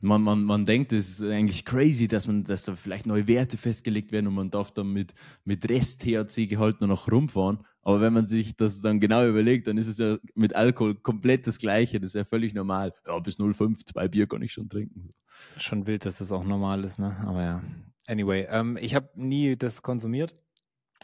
[0.00, 3.56] man, man, man denkt, es ist eigentlich crazy, dass man, dass da vielleicht neue Werte
[3.56, 7.66] festgelegt werden und man darf dann mit, mit Rest-THC-Gehalt nur noch rumfahren.
[7.82, 11.48] Aber wenn man sich das dann genau überlegt, dann ist es ja mit Alkohol komplett
[11.48, 11.98] das Gleiche.
[11.98, 12.94] Das ist ja völlig normal.
[13.04, 15.12] Ja, bis 0,5, zwei Bier kann ich schon trinken.
[15.56, 17.16] Schon wild, dass das auch normal ist, ne?
[17.26, 17.64] Aber ja.
[18.06, 20.36] Anyway, ähm, ich habe nie das konsumiert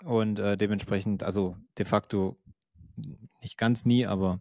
[0.05, 2.39] und äh, dementsprechend, also de facto
[3.41, 4.41] nicht ganz nie, aber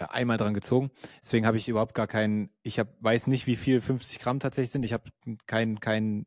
[0.00, 0.90] einmal dran gezogen.
[1.22, 4.70] Deswegen habe ich überhaupt gar keinen, ich hab, weiß nicht, wie viel 50 Gramm tatsächlich
[4.70, 4.84] sind.
[4.84, 5.10] Ich habe
[5.46, 6.26] keinen, keinen,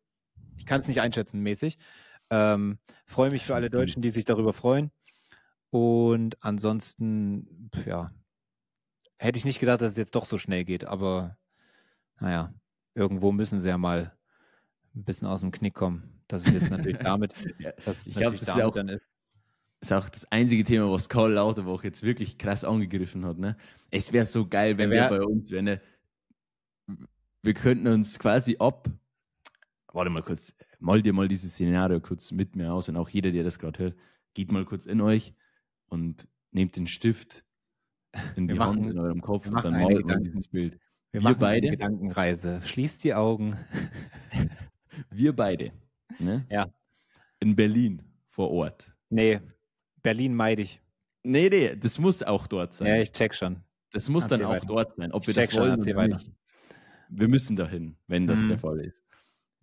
[0.57, 1.78] ich kann es nicht einschätzen mäßig.
[2.30, 4.91] Ähm, freue mich für alle Deutschen, die sich darüber freuen.
[5.69, 8.11] Und ansonsten, ja,
[9.17, 11.38] hätte ich nicht gedacht, dass es jetzt doch so schnell geht, aber
[12.19, 12.53] naja,
[12.95, 14.17] irgendwo müssen sie ja mal
[14.95, 16.22] ein bisschen aus dem Knick kommen.
[16.28, 18.89] Das ist jetzt natürlich damit, Ja, dass es ich glaube, das ist ja auch, dann
[18.89, 19.07] ist.
[19.82, 23.38] Ist auch das einzige Thema, was Karl Lauterbach jetzt wirklich krass angegriffen hat.
[23.38, 23.57] Ne?
[23.89, 25.82] Es wäre so geil, wenn wär- wir bei uns, wenn er,
[27.41, 28.89] wir könnten uns quasi ab,
[29.91, 33.32] warte mal kurz, mal dir mal dieses Szenario kurz mit mir aus und auch jeder,
[33.32, 33.95] der das gerade hört,
[34.34, 35.34] geht mal kurz in euch
[35.88, 37.43] und nehmt den Stift
[38.36, 40.73] in Wir die machen- Hand in eurem Kopf und dann malt mal dieses Bild.
[41.11, 41.67] Wir, wir machen beide?
[41.67, 42.61] eine Gedankenreise.
[42.63, 43.57] Schließt die Augen.
[45.09, 45.71] Wir beide,
[46.19, 46.45] ne?
[46.49, 46.69] Ja.
[47.39, 48.93] In Berlin vor Ort.
[49.09, 49.39] Nee,
[50.04, 50.82] Berlin meide ich.
[51.24, 52.88] Nee, nee, das muss auch dort sein.
[52.88, 53.62] Ja, ich check schon.
[53.91, 54.66] Das muss dann Erzähl auch weiter.
[54.68, 56.18] dort sein, ob Ich wir das check schon, wollen erzähl oder weiter.
[56.18, 56.32] nicht.
[57.10, 58.47] Wir müssen dahin, wenn das Mhm.
[58.47, 59.04] der Fall ist.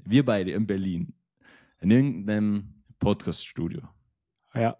[0.04, 1.14] Wir beide in Berlin,
[1.80, 3.82] in irgendeinem Podcast-Studio.
[4.54, 4.76] Ja.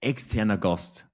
[0.00, 1.08] Externer Gast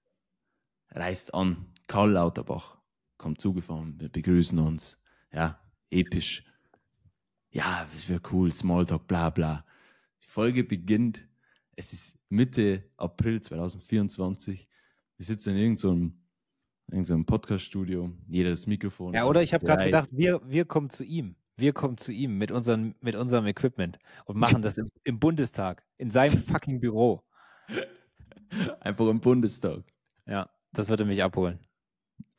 [0.90, 2.78] reist an, Karl Lauterbach
[3.16, 5.00] kommt zugefahren, wir begrüßen uns.
[5.32, 5.58] Ja,
[5.90, 6.44] episch.
[7.50, 9.64] Ja, es wäre cool, Smalltalk, bla bla.
[10.22, 11.26] Die Folge beginnt,
[11.76, 14.68] es ist Mitte April 2024.
[15.16, 16.26] Wir sitzen in irgendeinem
[16.90, 19.14] irgend so Podcast-Studio, jeder das Mikrofon.
[19.14, 21.36] Ja, oder ich habe gerade gedacht, wir, wir kommen zu ihm.
[21.56, 25.84] Wir kommen zu ihm mit, unseren, mit unserem Equipment und machen das im, im Bundestag,
[25.96, 27.22] in seinem fucking Büro.
[28.80, 29.82] Einfach im Bundestag.
[30.26, 31.58] Ja, das würde mich abholen.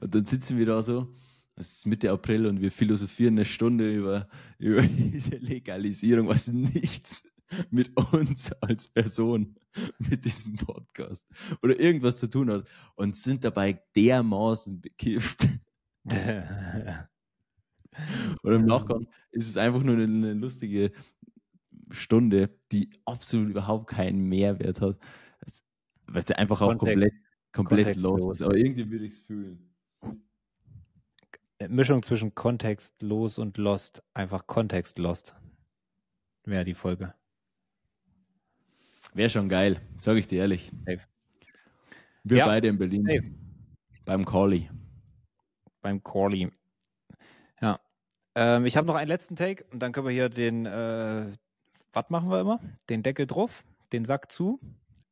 [0.00, 1.14] Und dann sitzen wir da so,
[1.56, 7.24] es ist Mitte April und wir philosophieren eine Stunde über, über diese Legalisierung, was nichts
[7.70, 9.56] mit uns als Person,
[9.98, 11.26] mit diesem Podcast
[11.62, 15.46] oder irgendwas zu tun hat und sind dabei dermaßen bekifft.
[18.42, 20.92] Und im Nachgang ist es einfach nur eine, eine lustige
[21.90, 24.98] Stunde, die absolut überhaupt keinen Mehrwert hat.
[26.06, 27.12] Weil sie einfach auch Kontext-
[27.52, 28.42] komplett, komplett lost ist.
[28.42, 29.74] Aber irgendwie würde ich es fühlen.
[31.68, 34.02] Mischung zwischen kontextlos und lost.
[34.14, 35.34] Einfach kontextlost.
[36.44, 37.14] Wäre die Folge.
[39.14, 40.70] Wäre schon geil, sage ich dir ehrlich.
[42.24, 43.04] Wir Ja, beide in Berlin.
[43.06, 43.30] safe.
[44.04, 44.68] Beim Callie.
[45.80, 46.50] beim Corley.
[47.60, 47.80] Ja.
[48.34, 51.32] Ähm, ich habe noch einen letzten Take und dann können wir hier den, äh,
[51.92, 52.60] was machen wir immer?
[52.90, 54.60] Den Deckel drauf, den Sack zu.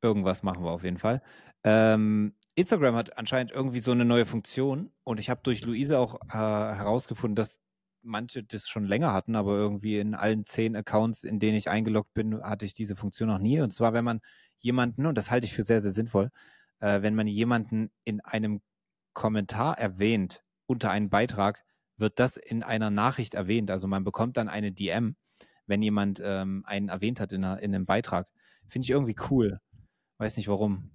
[0.02, 1.22] Irgendwas machen wir auf jeden Fall.
[1.64, 6.20] Ähm, Instagram hat anscheinend irgendwie so eine neue Funktion und ich habe durch Luise auch
[6.28, 7.60] äh, herausgefunden, dass
[8.06, 12.14] manche das schon länger hatten, aber irgendwie in allen zehn Accounts, in denen ich eingeloggt
[12.14, 13.60] bin, hatte ich diese Funktion noch nie.
[13.60, 14.20] Und zwar, wenn man
[14.58, 16.30] jemanden, und das halte ich für sehr, sehr sinnvoll,
[16.80, 18.62] äh, wenn man jemanden in einem
[19.12, 21.64] Kommentar erwähnt unter einen Beitrag,
[21.96, 23.70] wird das in einer Nachricht erwähnt.
[23.70, 25.16] Also man bekommt dann eine DM,
[25.66, 28.28] wenn jemand ähm, einen erwähnt hat in, einer, in einem Beitrag.
[28.68, 29.60] Finde ich irgendwie cool.
[30.18, 30.90] Weiß nicht warum.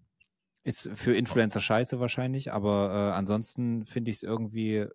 [0.63, 4.85] Ist für Influencer scheiße wahrscheinlich, aber äh, ansonsten finde ich es irgendwie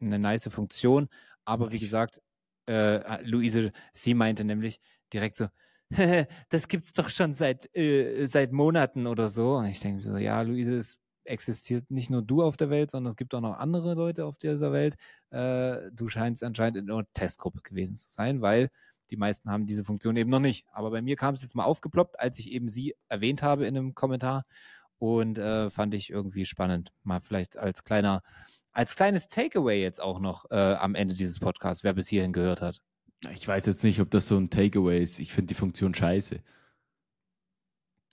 [0.00, 1.08] eine nice Funktion.
[1.44, 2.20] Aber wie gesagt,
[2.66, 4.80] äh, Luise, sie meinte nämlich
[5.12, 5.48] direkt so,
[6.48, 9.56] das gibt's doch schon seit, äh, seit Monaten oder so.
[9.56, 13.10] Und ich denke so, ja, Luise, es existiert nicht nur du auf der Welt, sondern
[13.10, 14.96] es gibt auch noch andere Leute auf dieser Welt.
[15.30, 18.70] Äh, du scheinst anscheinend in einer Testgruppe gewesen zu sein, weil
[19.10, 20.66] die meisten haben diese Funktion eben noch nicht.
[20.72, 23.76] Aber bei mir kam es jetzt mal aufgeploppt, als ich eben sie erwähnt habe in
[23.76, 24.44] einem Kommentar
[24.98, 26.92] und äh, fand ich irgendwie spannend.
[27.02, 28.22] Mal vielleicht als kleiner,
[28.72, 32.60] als kleines Takeaway jetzt auch noch äh, am Ende dieses Podcasts, wer bis hierhin gehört
[32.60, 32.82] hat.
[33.30, 35.18] Ich weiß jetzt nicht, ob das so ein Takeaway ist.
[35.18, 36.40] Ich finde die Funktion scheiße.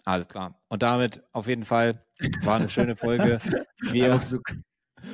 [0.05, 0.61] Alles klar.
[0.69, 2.05] Und damit auf jeden Fall
[2.43, 3.39] war eine schöne Folge.
[3.91, 4.39] Wir, Einfach so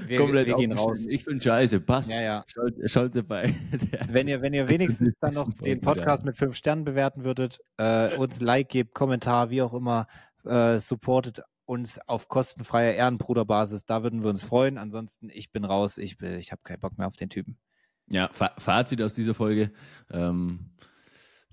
[0.08, 1.06] wir, komplett wir gehen raus.
[1.08, 1.80] Ich finde scheiße.
[1.80, 2.10] Passt.
[2.10, 2.43] Ja, ja.
[2.48, 3.54] Schalte, schalte bei.
[4.08, 8.16] Wenn ihr, wenn ihr wenigstens dann noch den Podcast mit fünf Sternen bewerten würdet, äh,
[8.16, 10.08] uns Like gebt, Kommentar, wie auch immer,
[10.43, 13.86] äh, supportet uns auf kostenfreier Ehrenbruderbasis.
[13.86, 14.78] Da würden wir uns freuen.
[14.78, 15.97] Ansonsten, ich bin raus.
[15.97, 17.57] Ich, bin- ich habe keinen Bock mehr auf den Typen.
[18.11, 19.72] Ja, Fa Fazit aus dieser Folge
[20.11, 20.70] ähm,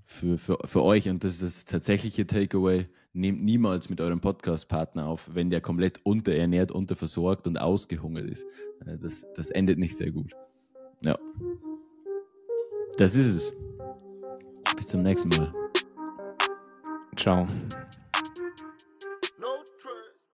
[0.05, 2.87] für, für, für euch und das ist das tatsächliche Takeaway.
[3.15, 8.45] Nehmt niemals mit eurem Podcast-Partner auf, wenn der komplett unterernährt, unterversorgt und ausgehungert ist.
[8.87, 10.33] Äh, das, das endet nicht sehr gut.
[11.03, 11.19] Ja.
[12.99, 13.55] Das ist es.
[14.77, 15.53] Bis zum nächsten Mal.
[17.17, 17.47] Ciao.